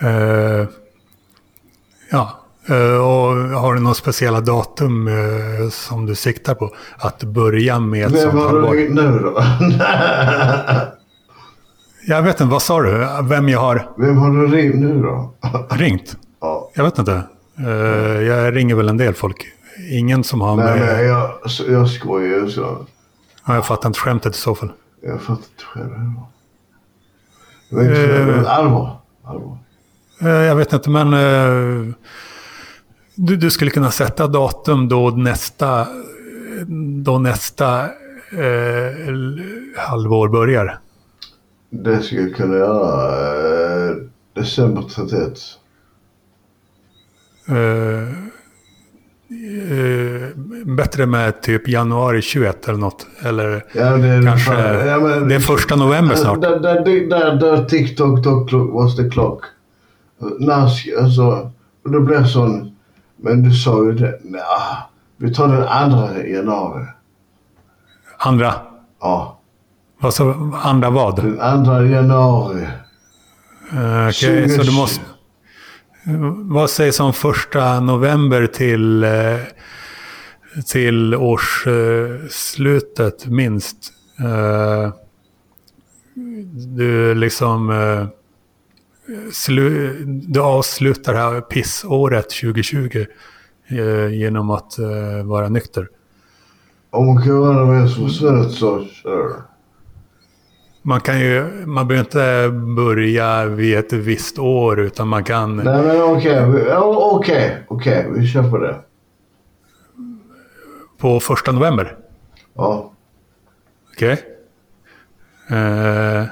Eh, 0.00 0.66
ja. 2.10 2.30
Eh, 2.68 2.96
och 2.96 3.60
har 3.60 3.74
du 3.74 3.80
några 3.80 3.94
speciella 3.94 4.40
datum 4.40 5.08
eh, 5.08 5.68
som 5.70 6.06
du 6.06 6.14
siktar 6.14 6.54
på? 6.54 6.74
Att 6.98 7.22
börja 7.22 7.80
med 7.80 8.10
Vem 8.10 8.20
sånt 8.20 8.34
har 8.34 8.74
du 8.74 8.94
nu 8.94 9.18
då? 9.18 9.42
Jag 12.08 12.22
vet 12.22 12.40
inte, 12.40 12.50
vad 12.52 12.62
sa 12.62 12.82
du? 12.82 13.08
Vem 13.22 13.48
jag 13.48 13.60
har 13.60 13.90
Vem 13.96 14.18
har 14.18 14.30
du 14.30 14.46
ringt 14.46 14.74
nu 14.74 15.02
då? 15.02 15.34
ringt? 15.70 16.16
ja. 16.40 16.70
Jag 16.74 16.84
vet 16.84 16.98
inte. 16.98 17.22
Eh, 17.58 17.66
jag 18.22 18.56
ringer 18.56 18.74
väl 18.74 18.88
en 18.88 18.96
del 18.96 19.14
folk. 19.14 19.46
Ingen 19.90 20.24
som 20.24 20.40
har 20.40 20.56
Nej, 20.56 20.80
med... 20.80 20.86
nej, 20.86 21.04
jag, 21.06 21.30
jag 21.68 21.88
skojar 21.90 22.46
så. 22.46 22.86
Ja, 23.46 23.54
jag 23.54 23.66
fattar 23.66 23.88
inte 23.88 23.98
skämtet 24.00 24.34
i 24.34 24.38
så 24.38 24.54
fall. 24.54 24.72
Jag 25.02 25.20
fattar 25.20 25.32
inte 25.32 25.64
själv 25.64 25.88
hur 25.88 25.98
det 25.98 26.12
var. 27.70 28.36
Inte 28.40 28.50
allvar. 28.50 29.00
allvar. 29.24 29.58
Eh, 30.20 30.28
jag 30.28 30.56
vet 30.56 30.72
inte, 30.72 30.90
men... 30.90 31.12
eh, 31.14 31.94
du, 33.14 33.36
du 33.36 33.50
skulle 33.50 33.70
kunna 33.70 33.90
sätta 33.90 34.26
datum 34.26 34.88
då 34.88 35.10
nästa... 35.10 35.86
Då 37.04 37.18
nästa 37.18 37.84
eh, 37.84 39.08
halvår 39.76 40.28
börjar. 40.28 40.78
Det 41.70 42.02
skulle 42.02 42.20
jag 42.22 42.34
kunna 42.34 42.56
göra. 42.56 43.90
Uh, 43.90 43.96
december 44.34 44.82
31. 44.82 45.32
Eh, 47.48 47.56
eh, 49.72 50.28
bättre 50.76 51.06
med 51.06 51.42
typ 51.42 51.68
januari 51.68 52.22
21 52.22 52.68
eller 52.68 52.78
något. 52.78 53.06
Eller 53.22 53.64
Ja, 53.74 53.96
det 53.96 54.22
kanske... 54.24 54.50
fan- 54.52 54.86
ja, 54.88 54.98
men- 55.00 55.28
det 55.28 55.34
är 55.34 55.40
första 55.40 55.76
november 55.76 56.14
snart. 56.14 56.40
Där, 56.42 57.64
TikTok, 57.68 58.24
dock, 58.24 58.52
was 58.52 58.96
the 58.96 59.10
clock. 59.10 59.44
När, 60.18 60.66
sk- 60.66 60.98
alltså, 61.02 61.50
och 61.84 61.90
det 61.90 62.00
blir 62.00 62.24
sån... 62.24 62.76
Men 63.16 63.42
du 63.42 63.50
sa 63.52 63.84
ju 63.84 63.92
det. 63.92 64.20
Nja, 64.24 64.88
vi 65.16 65.34
tar 65.34 65.48
den 65.48 65.68
andra 65.68 66.26
januari. 66.26 66.86
Andra? 68.18 68.54
Ja, 69.00 69.38
Vad 70.00 70.14
så, 70.14 70.52
andra 70.62 70.90
vad? 70.90 71.16
den 71.16 71.40
andra 71.40 71.84
januari. 71.84 72.62
Eh, 73.72 74.08
Okej, 74.08 74.48
så 74.48 74.62
du 74.62 74.72
måste... 74.76 75.00
Vad 76.34 76.70
sägs 76.70 77.00
om 77.00 77.12
första 77.12 77.80
november 77.80 78.46
till, 78.46 79.04
eh, 79.04 79.36
till 80.66 81.14
årsslutet 81.14 83.26
minst? 83.26 83.76
Eh, 84.20 84.92
Du 86.76 87.14
liksom... 87.14 87.70
eh, 89.08 89.30
Slu, 89.32 89.94
du 90.06 90.40
avslutar 90.40 91.12
det 91.12 91.18
här 91.18 91.40
pissåret 91.40 92.30
2020 92.30 93.06
eh, 93.68 94.14
genom 94.14 94.50
att 94.50 94.78
eh, 94.78 95.24
vara 95.24 95.48
nykter. 95.48 95.88
Om 96.90 97.22
coronavirus 97.22 97.96
försvinner 97.96 98.48
så 98.48 98.84
kör. 98.84 99.42
Man 100.82 101.00
kan 101.00 101.20
ju, 101.20 101.66
man 101.66 101.88
behöver 101.88 102.04
inte 102.04 102.50
börja 102.76 103.44
vid 103.46 103.78
ett 103.78 103.92
visst 103.92 104.38
år 104.38 104.80
utan 104.80 105.08
man 105.08 105.24
kan... 105.24 105.56
Nej 105.56 105.82
men 105.82 106.02
okej, 106.02 106.44
okej, 106.76 107.64
okej, 107.68 108.06
vi 108.14 108.26
kör 108.26 108.50
på 108.50 108.58
det. 108.58 108.76
På 110.98 111.20
första 111.20 111.52
november. 111.52 111.96
Ja. 112.54 112.92
Okej. 113.92 114.18
Eh, 115.50 116.24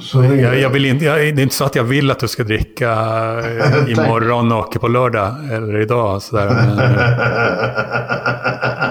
Så 0.00 0.24
jag, 0.24 0.58
jag 0.58 0.70
vill 0.70 0.86
inte, 0.86 1.04
jag, 1.04 1.18
det 1.18 1.24
är 1.28 1.40
inte 1.40 1.54
så 1.54 1.64
att 1.64 1.74
jag 1.74 1.84
vill 1.84 2.10
att 2.10 2.18
du 2.18 2.28
ska 2.28 2.44
dricka 2.44 2.90
eh, 2.92 3.88
imorgon 3.92 4.52
och 4.52 4.72
på 4.80 4.88
lördag 4.88 5.34
eller 5.52 5.80
idag. 5.80 6.22
Sådär. 6.22 6.46
Men, 6.48 6.78
eh, 6.78 6.96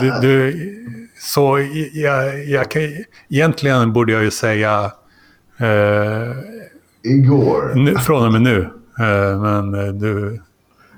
du, 0.01 0.11
du, 0.27 0.53
så 1.19 1.59
jag, 1.93 2.43
jag 2.45 2.71
kan, 2.71 2.81
egentligen 3.29 3.93
borde 3.93 4.13
jag 4.13 4.23
ju 4.23 4.31
säga 4.31 4.91
eh, 5.57 6.31
Igår. 7.03 7.71
nu, 7.75 7.95
från 7.95 8.25
och 8.25 8.31
med 8.31 8.41
nu. 8.41 8.61
Eh, 8.99 9.41
men 9.41 9.73
eh, 9.73 9.93
du... 9.93 10.41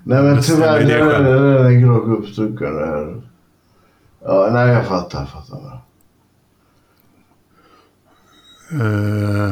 Nej 0.04 0.24
men 0.24 0.42
tyvärr, 0.42 0.80
det 0.86 0.94
är- 0.94 1.24
den 1.24 1.66
är 1.66 1.72
grå 1.72 1.98
uppstucken 1.98 2.76
där. 2.76 3.22
Ja, 4.26 4.50
nej 4.54 4.68
jag 4.70 4.86
fattar, 4.86 5.20
jag 5.20 5.30
fattar. 5.30 5.80
Eh, 8.72 9.52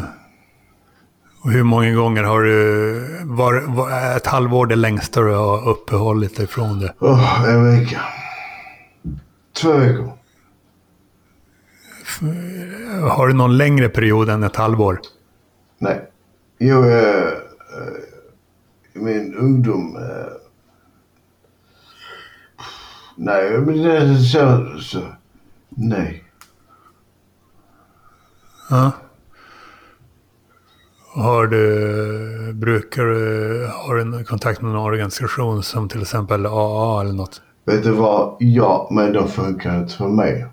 och 1.44 1.52
hur 1.52 1.64
många 1.64 1.92
gånger 1.92 2.24
har 2.24 2.42
du... 2.42 3.00
Var, 3.24 3.62
var, 3.68 4.18
ett 4.18 4.28
halvår 4.28 4.66
det 4.66 4.76
längsta 4.76 5.22
du 5.22 5.34
har 5.34 5.70
uppehållit 5.70 6.38
dig 6.38 6.48
från 6.48 6.80
det? 6.80 6.94
Oh, 7.00 7.50
en 7.50 7.80
vecka. 7.80 8.02
Två 9.62 9.72
veckor. 9.74 10.12
Har 13.10 13.28
du 13.28 13.34
någon 13.34 13.58
längre 13.58 13.90
period 13.90 14.30
än 14.30 14.44
ett 14.44 14.56
halvår? 14.56 15.00
Nej. 15.78 16.12
Eh, 16.60 16.70
eh, 16.70 17.34
i 18.94 19.00
min 19.00 19.36
ungdom... 19.36 19.96
Eh, 19.96 20.34
nej, 23.16 23.52
men 23.52 23.84
det 23.84 23.98
är 23.98 24.16
så, 24.16 24.78
så... 24.80 25.02
Nej. 25.70 26.24
Ja. 28.70 28.92
Har 31.14 31.48
du, 31.48 32.54
brukar 32.54 33.04
du, 33.04 33.70
har 33.74 33.96
du 33.96 34.24
kontakt 34.24 34.62
med 34.62 34.72
någon 34.72 34.82
organisation 34.86 35.64
som 35.64 35.90
till 35.90 36.02
exempel 36.02 36.46
AA 36.46 37.02
eller 37.02 37.14
något? 37.14 37.42
Vet 37.66 37.84
du 37.84 37.92
vad? 37.92 38.36
Ja, 38.40 38.88
men 38.92 39.14
de 39.14 39.28
funkar 39.28 39.78
inte 39.80 39.94
för 39.94 40.08
mig. 40.08 40.46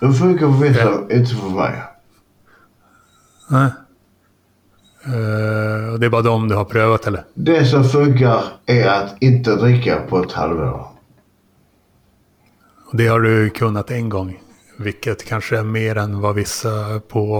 De 0.00 0.14
funkar 0.14 0.46
för 0.46 0.68
vissa, 0.68 0.80
Ja. 0.82 1.16
inte 1.16 1.34
för 1.34 1.48
mig. 1.50 1.82
Nej. 3.50 3.70
Eh, 5.04 5.92
och 5.92 6.00
det 6.00 6.06
är 6.06 6.10
bara 6.10 6.22
de 6.22 6.48
du 6.48 6.54
har 6.54 6.64
prövat 6.64 7.06
eller? 7.06 7.24
Det 7.34 7.64
som 7.66 7.84
funkar 7.84 8.42
är 8.66 8.88
att 8.88 9.14
inte 9.22 9.56
dricka 9.56 10.00
på 10.08 10.22
ett 10.22 10.32
halvår. 10.32 10.86
Och 12.90 12.96
det 12.96 13.06
har 13.06 13.20
du 13.20 13.50
kunnat 13.50 13.90
en 13.90 14.08
gång. 14.08 14.40
Vilket 14.78 15.24
kanske 15.24 15.58
är 15.58 15.62
mer 15.62 15.96
än 15.96 16.20
vad 16.20 16.34
vissa 16.34 17.00
på 17.08 17.36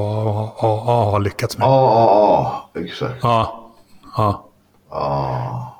AA 0.60 1.10
har 1.10 1.20
lyckats 1.20 1.58
med. 1.58 1.66
Ja. 1.66 2.70
Exakt. 2.74 3.14
Ja. 3.22 3.70
Ja. 4.16 4.48
Ja. 4.90 5.72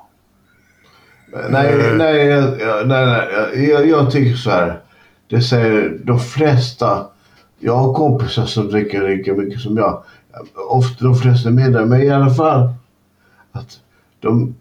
Nej, 1.49 1.93
nej, 1.97 2.25
jag- 2.25 2.61
jag- 2.61 2.87
nej, 2.87 3.05
nej. 3.05 3.69
jag- 3.69 3.87
Jag, 3.87 4.11
tycker 4.11 4.35
så 4.35 4.49
här. 4.49 4.81
Det 5.29 5.41
säger 5.41 5.99
de 6.03 6.19
flesta. 6.19 7.05
Jag 7.59 7.75
har 7.75 7.93
kompisar 7.93 8.45
som 8.45 8.67
dricker 8.67 9.09
lika 9.09 9.33
mycket 9.33 9.59
som 9.61 9.77
jag. 9.77 10.03
Ofta 10.69 11.03
de 11.05 11.15
flesta 11.15 11.49
mindre, 11.49 11.85
men 11.85 12.01
i 12.01 12.09
alla 12.09 12.29
fall. 12.29 12.69
Att 13.51 13.79
de 14.19 14.55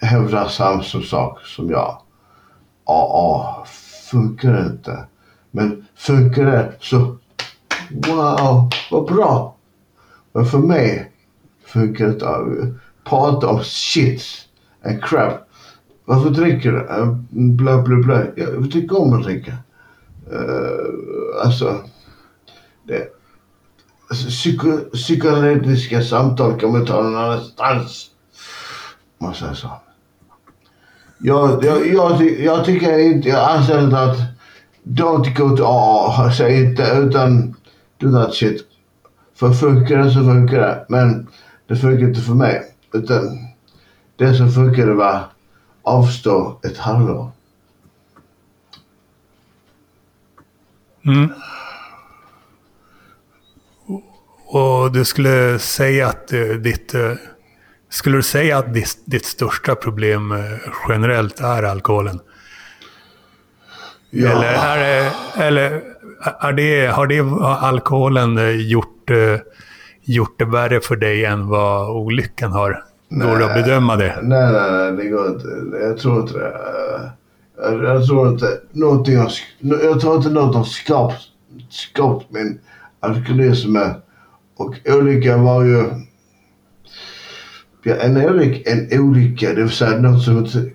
hävdar 0.00 0.48
samma 0.48 0.82
sak 0.82 1.40
som 1.46 1.70
jag. 1.70 1.98
AA 2.84 3.64
funkar 4.10 4.66
inte. 4.66 5.04
Men 5.50 5.86
funkar 5.96 6.44
det 6.44 6.72
så 6.80 7.16
wow, 7.90 8.70
vad 8.90 9.06
bra. 9.06 9.56
Men 10.32 10.44
för 10.44 10.58
mig 10.58 11.12
funkar 11.64 12.06
det 12.06 12.12
inte. 12.12 12.74
Prata 13.04 13.48
om 13.48 13.60
shit 13.64 14.22
and 14.84 15.04
crap. 15.04 15.48
Varför 16.04 16.30
dricker 16.30 16.72
du? 16.72 16.78
Eh, 16.78 17.06
bla, 17.30 17.82
bla, 17.82 17.96
bla. 17.96 18.22
Jag 18.36 18.72
tycker 18.72 19.00
om 19.00 19.12
att 19.12 19.22
dricka. 19.22 19.52
Uh, 20.32 21.44
alltså, 21.44 21.80
det, 22.84 23.08
alltså, 24.10 24.28
psyko, 24.28 24.78
psykoanalytiska 24.92 26.02
samtal 26.02 26.60
kan 26.60 26.72
man 26.72 26.86
ta 26.86 27.02
någon 27.02 27.16
annanstans. 27.16 28.10
Man 29.18 29.34
säger 29.34 29.54
så. 29.54 29.68
Jag, 31.18 31.64
jag, 31.64 31.86
jag, 31.86 32.40
jag 32.40 32.64
tycker 32.64 32.98
inte, 32.98 33.28
jag 33.28 33.50
anser 33.50 33.84
inte 33.84 33.98
att 33.98 34.18
don't 34.82 35.34
go 35.36 35.56
to 35.56 35.64
A. 35.66 36.32
säg 36.36 36.64
inte 36.64 36.82
utan 36.82 37.54
do 37.98 38.12
that 38.12 38.34
shit. 38.34 38.66
För 39.34 39.52
funkar 39.52 39.98
det 39.98 40.10
så 40.10 40.24
funkar 40.24 40.58
det, 40.58 40.86
men 40.88 41.28
det 41.66 41.76
funkar 41.76 42.08
inte 42.08 42.20
för 42.20 42.34
mig. 42.34 42.62
Utan 42.92 43.38
det 44.16 44.34
som 44.34 44.50
funkade 44.50 44.94
var 44.94 45.24
avstå 45.82 46.60
ett 46.62 46.78
halvår. 46.78 47.30
Mm. 51.06 51.32
Och 54.46 54.92
du 54.92 55.04
skulle 55.04 55.58
säga 55.58 56.08
att 56.08 56.32
eh, 56.32 56.40
ditt... 56.40 56.94
Eh, 56.94 57.12
skulle 57.88 58.16
du 58.16 58.22
säga 58.22 58.58
att 58.58 58.74
ditt, 58.74 59.02
ditt 59.04 59.26
största 59.26 59.74
problem 59.74 60.32
eh, 60.32 60.38
generellt 60.88 61.40
är 61.40 61.62
alkoholen? 61.62 62.20
Ja. 64.10 64.30
Eller, 64.30 64.52
är 64.52 65.12
eller 65.36 65.82
är 66.40 66.52
det, 66.52 66.86
har, 66.86 67.06
det, 67.06 67.20
alkoholen 67.44 68.38
eh, 68.38 68.70
gjort, 68.70 69.10
eh, 69.10 69.40
gjort 70.02 70.38
det 70.38 70.44
värre 70.44 70.80
för 70.80 70.96
dig 70.96 71.24
än 71.24 71.48
vad 71.48 71.90
olyckan 71.90 72.52
har? 72.52 72.84
Går 73.08 73.38
det 73.38 73.44
att 73.44 73.54
Nej. 73.54 73.62
bedöma 73.62 73.96
det? 73.96 74.18
Nej, 74.22 74.52
nej, 74.52 74.70
nej, 74.70 74.92
det 74.92 75.10
går 75.10 75.28
inte. 75.28 75.48
Jag 75.80 75.98
tror 75.98 76.20
inte 76.20 76.38
det. 76.38 76.52
Jag, 77.62 77.84
jag 77.84 78.06
tror 78.06 78.28
inte 78.28 78.60
någonting 78.72 79.16
har, 79.16 79.32
jag 79.60 80.00
tror 80.00 80.16
inte 80.16 80.30
något 80.30 80.54
har 80.54 80.64
skapat, 80.64 81.20
skapat 81.70 82.30
min 82.30 82.60
alkoholism. 83.00 83.76
Och 84.56 84.74
olyckan 84.84 85.42
var 85.42 85.64
ju... 85.64 85.84
Ja, 87.82 87.94
en, 87.94 88.16
olycka, 88.16 88.70
en 88.70 89.00
olycka, 89.00 89.48
det 89.48 89.62
vill 89.62 89.70
säga 89.70 90.00
något 90.00 90.22
som 90.22 90.38
inte 90.38 90.70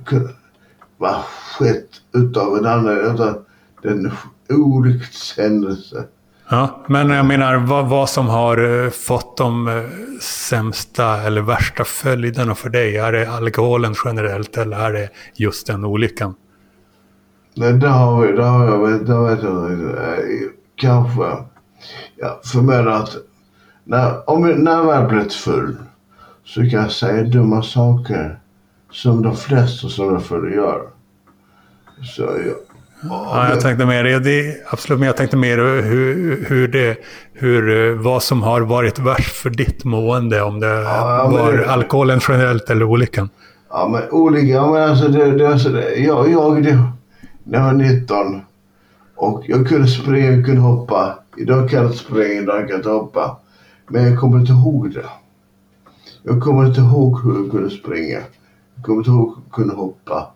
var 0.97 1.23
skett 1.57 1.89
utav 2.13 2.57
en 2.57 2.65
annan, 2.65 2.97
utan 2.97 3.35
den 3.81 4.11
olyckshändelse. 4.49 6.03
Ja, 6.49 6.83
men 6.87 7.09
jag 7.09 7.25
menar 7.25 7.55
vad, 7.55 7.89
vad 7.89 8.09
som 8.09 8.27
har 8.27 8.83
eh, 8.83 8.89
fått 8.89 9.37
de 9.37 9.67
eh, 9.67 9.83
sämsta 10.21 11.21
eller 11.21 11.41
värsta 11.41 11.83
följderna 11.83 12.55
för 12.55 12.69
dig. 12.69 12.97
Är 12.97 13.11
det 13.11 13.31
alkoholen 13.31 13.95
generellt 14.05 14.57
eller 14.57 14.77
är 14.77 14.93
det 14.93 15.09
just 15.35 15.67
den 15.67 15.85
olyckan? 15.85 16.35
Nej, 17.55 17.73
det 17.73 17.87
har 17.87 18.21
vi, 18.21 18.31
det 18.31 18.43
har 18.43 18.65
jag, 18.65 19.05
det 19.05 19.35
vet 19.35 19.43
jag 19.43 19.71
inte. 19.71 20.01
Eh, 20.01 20.49
Kanske. 20.75 21.45
Ja, 22.15 22.41
för 22.43 22.61
mig 22.61 22.77
är 22.77 22.83
det 22.83 22.95
att 22.95 23.17
när, 23.83 24.29
om 24.29 24.49
jag, 24.49 24.59
när 24.59 24.71
jag 24.71 24.85
väl 24.85 25.07
blivit 25.07 25.33
full 25.33 25.77
så 26.43 26.61
kan 26.61 26.81
jag 26.81 26.91
säga 26.91 27.23
dumma 27.23 27.63
saker 27.63 28.39
som 28.95 29.21
de 29.21 29.35
flesta 29.35 29.87
är 29.87 30.19
fulla 30.19 30.55
gör. 30.55 30.81
Så 32.03 32.21
jag, 32.21 32.55
Ja, 33.09 33.49
jag 33.49 33.61
tänkte 33.61 33.85
mer, 33.85 34.03
det, 34.19 34.55
absolut, 34.71 34.99
men 34.99 35.05
jag 35.07 35.17
tänkte 35.17 35.37
mer 35.37 35.57
hur, 35.81 36.45
hur 36.47 36.67
det, 36.67 36.97
hur, 37.33 37.89
eh, 37.91 37.97
vad 38.01 38.23
som 38.23 38.43
har 38.43 38.61
varit 38.61 38.99
värst 38.99 39.35
för 39.35 39.49
ditt 39.49 39.83
mående. 39.83 40.41
Om 40.41 40.59
det 40.59 40.67
Ja, 40.67 41.29
var 41.31 41.53
det- 41.53 41.69
alkoholen 41.71 42.19
generellt 42.27 42.69
eller 42.69 42.83
olyckan. 42.85 43.29
Ja, 43.69 43.87
men. 44.11 44.47
Ja, 44.47 44.71
men 44.71 44.89
alltså 44.89 45.07
det, 45.07 45.31
det 45.37 45.43
var 45.43 45.57
så 45.57 45.69
det. 45.69 45.95
Jag, 45.95 46.31
jag 46.31 46.63
det, 46.63 46.83
när 47.43 47.57
jag 47.59 47.65
var 47.65 47.73
19 47.73 48.41
och 49.15 49.43
jag 49.47 49.67
kunde 49.67 49.87
springa, 49.87 50.31
jag 50.31 50.45
kunde 50.45 50.61
hoppa. 50.61 51.19
Idag 51.37 51.69
kan 51.69 51.79
jag 51.81 51.87
inte 51.91 51.97
springa, 52.03 52.41
idag 52.41 52.59
kan 52.59 52.69
jag 52.69 52.79
inte 52.79 52.89
hoppa. 52.89 53.37
Men 53.89 54.05
jag 54.11 54.19
kommer 54.19 54.39
inte 54.39 54.51
ihåg 54.51 54.93
det. 54.93 55.05
Jag 56.23 56.41
kommer 56.43 56.65
inte 56.65 56.81
ihåg 56.81 57.19
hur 57.23 57.35
jag 57.41 57.51
kunde 57.51 57.69
springa. 57.69 58.19
Kommer 58.85 58.99
inte 58.99 59.11
ihåg 59.11 59.35
kunde 59.51 59.75
hoppa. 59.75 60.31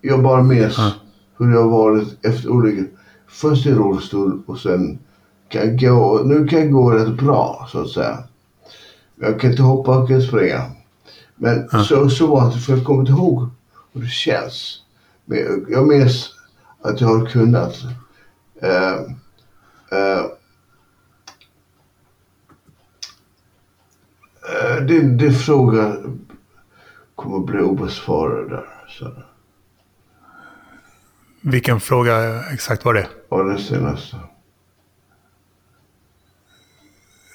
Jag 0.00 0.22
bara 0.22 0.42
minns 0.42 0.78
Ja. 0.78 0.92
hur 1.38 1.52
jag 1.52 1.68
varit 1.68 2.24
efter 2.26 2.48
olyckan. 2.48 2.88
Först 3.28 3.66
i 3.66 3.72
rullstol 3.72 4.42
och 4.46 4.58
sen 4.58 4.98
kan 5.48 5.60
jag 5.66 5.80
gå. 5.80 6.22
Nu 6.24 6.46
kan 6.48 6.58
jag 6.58 6.72
gå 6.72 6.90
rätt 6.90 7.20
bra 7.20 7.68
så 7.72 7.80
att 7.82 7.88
säga. 7.88 8.18
Jag 9.16 9.40
kan 9.40 9.50
inte 9.50 9.62
hoppa, 9.62 9.92
jag 9.94 10.08
kan 10.08 10.16
inte 10.16 10.28
springa. 10.28 10.62
Men 11.36 11.68
Ja. 11.72 11.84
så, 11.84 12.10
så 12.10 12.26
var 12.26 12.50
det, 12.52 12.58
för 12.58 12.76
jag 12.76 12.84
kommer 12.84 13.00
inte 13.00 13.12
ihåg 13.12 13.48
hur 13.92 14.00
det 14.02 14.08
känns. 14.08 14.82
Men 15.24 15.66
jag, 15.68 15.86
minns 15.86 16.30
att 16.82 17.00
jag 17.00 17.08
har 17.08 17.26
kunnat. 17.26 17.82
Uh, 18.62 19.00
uh, 19.98 20.24
uh, 24.78 24.86
din, 24.86 25.16
din 25.16 25.34
kommer 27.22 27.38
bli 27.38 27.60
obesvarad 27.60 28.50
där. 28.50 28.64
Så. 28.88 29.12
Vilken 31.40 31.80
fråga 31.80 32.40
exakt 32.52 32.84
var 32.84 32.94
det? 32.94 33.06
Och 33.28 33.44
det 33.44 33.58
senaste. 33.58 34.16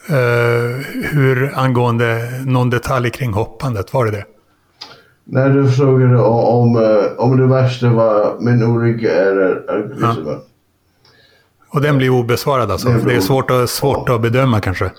Eh, 0.10 0.78
hur 1.12 1.52
angående 1.60 2.30
någon 2.46 2.70
detalj 2.70 3.10
kring 3.10 3.34
hoppandet, 3.34 3.94
var 3.94 4.06
det 4.06 4.12
det? 4.12 4.26
När 5.24 5.50
du 5.50 5.72
frågade 5.72 6.18
om, 6.22 6.46
om, 6.46 6.84
eh, 6.84 7.06
om 7.18 7.38
det 7.38 7.48
värsta 7.48 7.90
var 7.90 8.38
min 8.40 8.64
olycka 8.64 9.12
eller 9.12 9.66
alkoholismen. 9.72 10.40
Och 11.70 11.82
den 11.82 11.98
blir 11.98 12.10
obesvarad 12.10 12.72
alltså? 12.72 12.90
Den 12.90 13.04
Det, 13.06 13.16
är 13.16 13.20
svårt, 13.22 13.52
att, 13.52 13.70
svårt 13.70 14.04
Ja. 14.10 14.16
att 14.16 14.22
bedöma 14.22 14.62
kanske? 14.62 14.92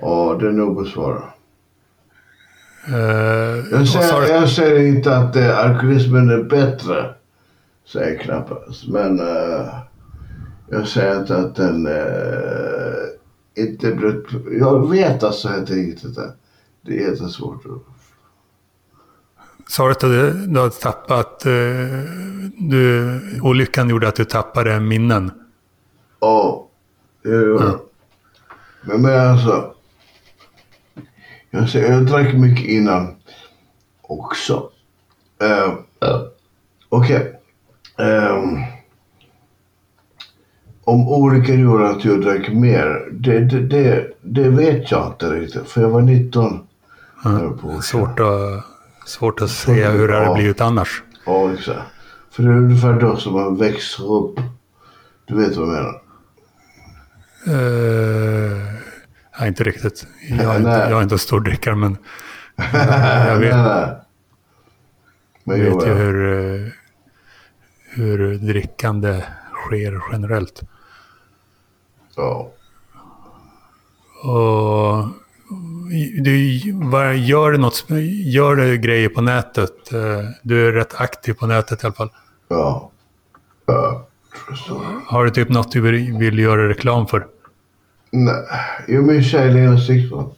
Ja, 0.00 0.36
den 0.40 0.58
är 0.58 0.62
obesvarad. 0.62 1.22
Eh, 2.88 3.64
Jag 3.70 3.88
säger, 3.88 4.34
jag 4.34 4.48
säger 4.50 4.86
inte 4.86 5.16
att 5.16 5.36
eh, 5.36 5.58
alkoholismen 5.58 6.30
är 6.30 6.42
bättre. 6.42 7.14
Säger 7.92 8.18
knappast. 8.18 8.88
Men 8.88 9.20
eh, 9.20 9.68
jag 10.70 10.88
säger 10.88 11.20
inte 11.20 11.36
att 11.36 11.54
den 11.56 11.88
inte 13.56 13.92
blir... 13.94 14.22
Jag 14.60 14.90
vet 14.90 15.22
alltså 15.22 15.48
helt 15.48 15.70
enkelt 15.70 16.04
inte. 16.04 16.32
Det 16.82 16.92
är 17.04 17.10
jättesvårt. 17.10 17.64
att- 17.66 17.82
Sa 19.68 19.84
du 19.86 19.90
att 19.92 20.00
du, 20.00 20.32
du 20.32 20.60
har 20.60 20.68
tappat... 20.68 21.40
du, 22.58 23.20
olyckan 23.42 23.88
gjorde 23.88 24.08
att 24.08 24.14
du 24.16 24.24
tappade 24.24 24.80
minnen? 24.80 25.30
Ja, 26.20 26.68
det 27.22 27.28
gör 27.28 27.46
jag. 27.48 27.80
Men, 28.82 29.02
men 29.02 29.20
alltså. 29.30 29.74
Jag, 31.54 31.68
säger, 31.68 31.92
jag 31.92 32.06
drack 32.06 32.34
mycket 32.34 32.66
innan 32.66 33.16
också. 34.02 34.68
Uh, 35.42 35.74
Okej. 36.88 37.40
Ehm, 37.98 38.58
om 40.84 41.08
olyckan 41.08 41.60
gjorde 41.60 41.88
att 41.90 42.04
jag 42.04 42.20
drack 42.22 42.48
mer, 42.52 43.08
det, 43.12 43.40
det, 43.40 43.60
det, 43.60 44.06
det 44.22 44.48
vet 44.48 44.90
jag 44.90 45.06
inte 45.06 45.26
riktigt. 45.30 45.68
För 45.68 45.80
jag 45.80 45.88
var 45.88 46.00
19. 46.00 46.66
Ja, 47.24 47.30
höll 47.30 47.58
på 47.58 47.70
att- 47.70 47.84
svårt, 47.84 48.20
att, 48.20 48.64
svårt 49.08 49.42
att 49.42 49.50
säga 49.50 49.90
hur 49.90 50.08
det 50.08 50.14
hade 50.14 50.26
Ja. 50.26 50.34
blivit 50.34 50.60
annars. 50.60 51.02
Ja, 51.26 51.52
exakt. 51.52 51.80
För 52.30 52.42
det 52.42 52.48
är 52.48 52.56
ungefär 52.56 52.92
då 53.00 53.16
som 53.16 53.32
man 53.32 53.56
växer 53.56 54.12
upp. 54.14 54.40
Du 55.24 55.34
vet 55.36 55.56
vad 55.56 55.68
jag 55.68 55.72
menar? 55.74 56.02
Uh, 57.48 58.81
nej, 59.42 59.48
inte 59.48 59.64
riktigt. 59.64 60.06
Jag 60.30 60.54
är 60.54 60.56
inte, 60.56 60.70
jag 60.70 60.98
är 60.98 61.02
inte 61.02 61.14
en 61.14 61.18
stor 61.18 61.40
drickare, 61.40 61.74
men 61.74 61.96
jag 63.26 63.36
vet, 63.38 63.56
Nej, 63.56 63.64
nej. 63.64 63.96
Men 65.44 65.58
jag 65.58 65.68
jo, 65.68 65.78
vet 65.78 65.88
ju 65.88 65.92
hur, 65.94 66.64
eh, 66.66 66.72
hur 67.90 68.38
drickande 68.38 69.24
sker 69.66 70.02
generellt. 70.12 70.60
Ja. 72.16 72.52
Och 74.24 75.04
du, 76.22 76.54
gör, 77.14 77.58
något, 77.58 77.84
gör 78.24 78.56
du 78.56 78.78
grejer 78.78 79.08
på 79.08 79.20
nätet? 79.20 79.92
Eh, 79.92 80.00
Du 80.42 80.68
är 80.68 80.72
rätt 80.72 81.00
aktiv 81.00 81.32
på 81.34 81.46
nätet 81.46 81.82
i 81.82 81.86
alla 81.86 81.94
fall. 81.94 82.10
Ja. 82.48 82.90
Ja. 83.66 84.06
Har 85.06 85.24
du 85.24 85.30
typ 85.30 85.48
något 85.48 85.72
du 85.72 85.80
vill 86.18 86.38
göra 86.38 86.68
reklam 86.68 87.06
för? 87.06 87.26
Nej. 88.12 88.34
Jo, 88.88 89.02
min 89.02 89.22
tjej 89.24 89.50
Lena 89.52 89.78
Sixman. 89.78 90.30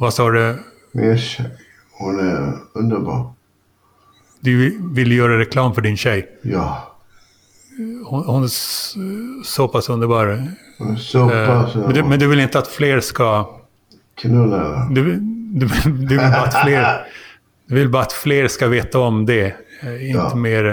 Vad 0.00 0.14
sa 0.14 0.30
du? 0.30 0.58
Min 0.92 1.18
tjej. 1.18 1.46
Hon 1.98 2.18
är 2.28 2.52
underbar. 2.72 3.32
Du 4.40 4.78
vill 4.92 5.12
göra 5.12 5.38
reklam 5.38 5.74
för 5.74 5.82
din 5.82 5.96
tjej? 5.96 6.28
Ja. 6.42 6.90
Hon, 8.06 8.24
hon 8.24 8.42
är 8.44 8.48
så 9.44 9.68
pass 9.68 9.88
underbar. 9.88 10.48
Hon 10.78 10.92
är 10.92 10.96
så 10.96 11.30
Eh, 11.30 11.46
pass 11.46 11.74
men, 11.74 11.94
du, 11.94 12.02
men 12.02 12.18
du 12.18 12.26
vill 12.28 12.40
inte 12.40 12.58
att 12.58 12.68
fler 12.68 13.00
ska... 13.00 13.50
Knulla. 14.14 14.88
Du, 14.90 15.02
du, 15.14 15.68
du, 15.84 16.06
vill 16.08 16.18
bara 16.18 16.42
att 16.42 16.62
fler, 16.62 17.06
du 17.66 17.74
vill 17.74 17.88
bara 17.88 18.02
att 18.02 18.12
fler 18.12 18.48
ska 18.48 18.68
veta 18.68 18.98
om 18.98 19.26
det. 19.26 19.44
eh, 19.82 20.08
Inte 20.10 20.18
Ja. 20.30 20.34
mer... 20.34 20.64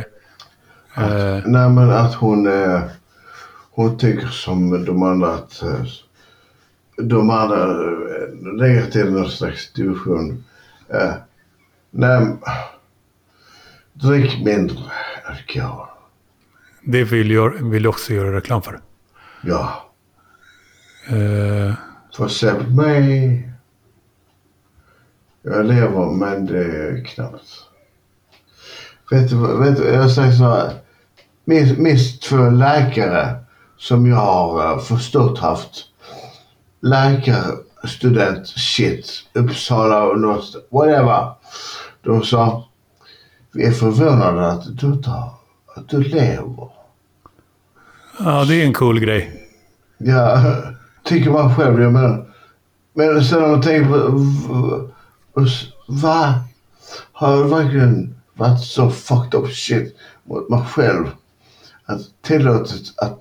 eh, 0.97 1.03
Nej, 1.45 1.69
men 1.69 1.89
att 1.89 2.13
hon 2.15 2.47
är... 2.47 2.89
Hon 3.71 3.97
tycker 3.97 4.27
som 4.27 4.85
de 4.85 5.03
andra 5.03 5.33
att... 5.33 5.61
eh, 5.63 5.83
De 6.97 7.29
andra 7.29 7.63
eh, 7.63 8.53
lägger 8.57 8.85
till 8.91 9.11
någon 9.13 9.29
slags 9.29 9.73
division. 9.73 10.43
Eh, 10.89 11.13
nej, 11.91 12.27
drick 13.93 14.45
mindre 14.45 14.77
alkohol. 15.25 15.87
det 16.83 17.03
vill 17.03 17.31
jag 17.31 17.49
vill 17.69 17.87
också 17.87 18.13
göra 18.13 18.35
reklam 18.35 18.61
för. 18.61 18.79
Ja. 19.43 19.91
Eh, 21.07 21.73
För 22.15 22.69
mig. 22.75 23.47
Jag 25.41 25.65
lever 25.65 26.11
men 26.11 26.45
det 26.45 26.65
är 26.65 27.05
knappt. 27.05 27.47
Vet 29.11 29.29
du, 29.29 29.57
vet 29.57 29.77
du 29.77 29.83
jag 29.83 30.11
sagt 30.11 30.37
så 30.37 30.43
här. 30.43 30.73
Minst, 31.45 31.77
minst 31.77 32.21
två 32.23 32.49
läkare 32.49 33.35
som 33.81 34.07
jag 34.07 34.15
har 34.15 34.73
eh, 34.73 34.79
förstått 34.79 35.39
haft 35.39 35.85
läkarstudent 36.81 38.47
shit. 38.47 39.07
Uppsala 39.33 40.05
universitet, 40.05 40.67
whatever. 40.71 41.33
De 42.03 42.23
sa 42.23 42.67
vi 43.53 43.63
är 43.65 43.71
förvånade 43.71 44.47
att 44.51 44.77
du 44.77 44.95
tar, 44.95 45.33
att 45.75 45.89
du 45.89 46.03
lever. 46.03 46.69
ja, 48.19 48.45
det 48.45 48.61
är 48.61 48.65
en 48.65 48.73
cool 48.73 48.99
grej. 48.99 49.47
Ja, 49.97 50.41
tycker 51.03 51.29
man 51.31 51.55
själv. 51.55 51.81
Jag 51.81 51.93
menar. 51.93 52.25
Men 52.93 53.23
sen 53.25 53.43
om 53.43 53.51
man 53.51 53.61
tänker 53.61 53.89
på... 53.89 53.97
v- 53.97 54.87
v- 55.35 55.51
Va? 55.87 56.33
Har 57.11 57.31
jag 57.37 57.43
verkligen 57.43 58.15
varit 58.33 58.61
så 58.61 58.89
fucked 58.89 59.39
up 59.39 59.51
shit 59.51 59.95
mot 60.23 60.49
mig 60.49 60.61
själv? 60.69 61.05
Att 61.85 61.99
tillåtit 62.21 62.93
att... 62.97 63.19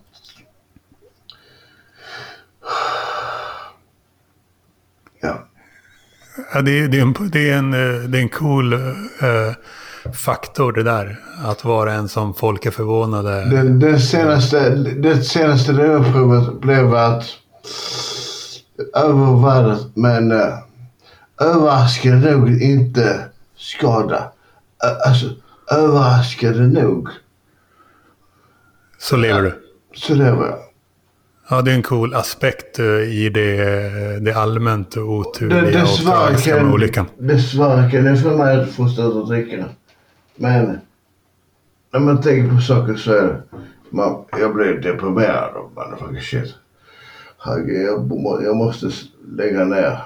Ja, 6.55 6.63
det, 6.63 6.79
är- 6.81 6.89
det, 6.89 6.99
är 6.99 7.03
en, 7.03 7.15
det, 7.33 7.51
är 7.51 7.57
en, 7.59 7.75
eh, 7.75 8.01
det 8.09 8.19
är 8.19 8.23
en 8.23 8.29
cool 8.29 8.73
eh, 8.73 8.81
faktor 10.15 10.73
det 10.73 10.83
där. 10.83 11.21
Att 11.45 11.65
vara 11.65 11.93
en 11.93 12.09
som 12.09 12.35
folk 12.35 12.67
är 12.67 12.71
förvånade. 12.71 13.45
Den, 13.51 13.79
den 13.79 14.01
senaste, 14.01 14.71
det 14.75 15.23
senaste 15.23 15.73
drogprovet 15.73 16.61
blev 16.61 16.95
att 16.95 17.25
övervärdet, 18.95 19.87
men 19.95 20.33
uh, 20.33 20.59
överraskande 21.41 22.31
nog 22.31 22.63
inte 22.63 23.21
skada. 23.57 24.33
Uh, 24.85 25.09
alltså, 25.09 25.27
överraskande 25.71 26.83
nog 26.83 27.09
Så 28.99 29.17
lever 29.17 29.43
du. 29.43 29.55
så 29.95 30.15
lever 30.15 30.47
jag. 30.47 30.59
Ja, 31.51 31.63
det 31.63 31.71
är 31.71 31.75
en 31.75 31.83
cool 31.83 32.15
aspekt 32.15 32.79
eh, 32.79 32.85
i 32.87 33.29
det, 33.35 34.21
det 34.21 34.33
allmänt 34.35 34.91
Det- 34.91 35.01
oturliga 35.01 35.59
och 35.59 35.73
Dessvärre 35.73 36.17
tragiska 36.27 36.51
med 36.55 36.61
kan, 36.63 36.73
olyckan. 36.73 37.07
dessvärre 37.19 37.91
kan 37.91 38.05
det 38.05 38.17
för 38.17 38.37
mig 38.37 38.57
att 38.61 38.75
att 39.23 39.29
dricka. 39.29 39.65
Men 40.37 40.81
när 41.93 42.01
man 42.01 42.21
tänker 42.23 42.55
på 42.57 42.61
saker 42.61 42.95
så 42.97 43.13
är 43.13 43.23
det, 43.23 43.43
man, 43.91 44.25
jag 44.39 44.55
blir 44.55 44.75
deprimerad 44.75 45.57
av 45.57 45.71
motherfucking 45.75 46.21
shit. 46.21 46.55
Jag, 47.71 48.11
jag 48.45 48.57
måste 48.57 48.91
lägga 49.37 49.65
ner. 49.65 49.99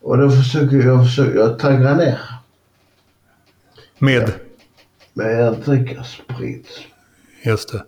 Och 0.00 0.18
då 0.18 0.30
försöker 0.30 0.76
jag, 0.76 1.04
försöker, 1.06 1.38
jag 1.38 1.58
tagga 1.58 1.94
ner. 1.96 2.18
Med, 3.98 4.32
Men 5.12 5.30
jag 5.38 5.56
dricker 5.60 6.02
sprit. 6.02 6.68
just 7.44 7.72
det. 7.72 7.84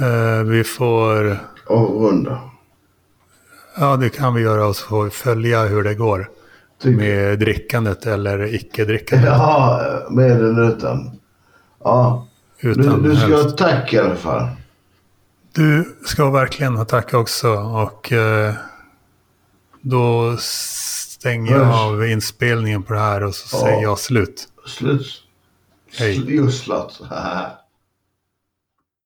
Eh, 0.00 0.42
vi 0.44 0.64
får, 0.64 1.38
Och 1.66 2.02
runda. 2.02 2.40
ja 3.76 3.96
det 3.96 4.08
kan 4.10 4.34
vi 4.34 4.42
göra 4.42 4.66
och 4.66 4.76
så 4.76 4.86
får 4.86 5.04
vi 5.04 5.10
följa 5.10 5.62
hur 5.64 5.82
det 5.82 5.94
går. 5.94 6.30
Tycker- 6.82 6.96
Med 6.96 7.38
drickandet 7.38 8.06
eller 8.06 8.54
icke-drickandet. 8.54 9.26
Ja, 9.30 9.80
med 10.10 10.30
eller 10.30 10.68
utan. 10.68 11.20
Ja. 11.84 12.26
Utan 12.60 13.02
du, 13.02 13.08
du 13.10 13.16
ska 13.16 13.26
helst. 13.26 13.60
ha 13.60 13.68
tack 13.68 13.92
i 13.92 13.98
alla 13.98 14.16
fall. 14.16 14.46
Du 15.52 15.96
ska 16.06 16.30
verkligen 16.30 16.76
ha 16.76 16.84
tack 16.84 17.14
också 17.14 17.48
och 17.52 18.12
eh, 18.12 18.54
då 19.80 20.36
stänger 20.40 21.52
jag 21.52 21.64
Hörs. 21.64 21.76
av 21.80 22.06
inspelningen 22.06 22.82
på 22.82 22.92
det 22.92 22.98
här 23.00 23.22
och 23.24 23.34
så 23.34 23.56
Ja. 23.56 23.60
säger 23.66 23.82
jag 23.82 23.98
slut. 23.98 24.48
Slut. 24.66 25.06
Hej. 25.98 26.34
Just 26.36 26.64
slut. 26.64 27.00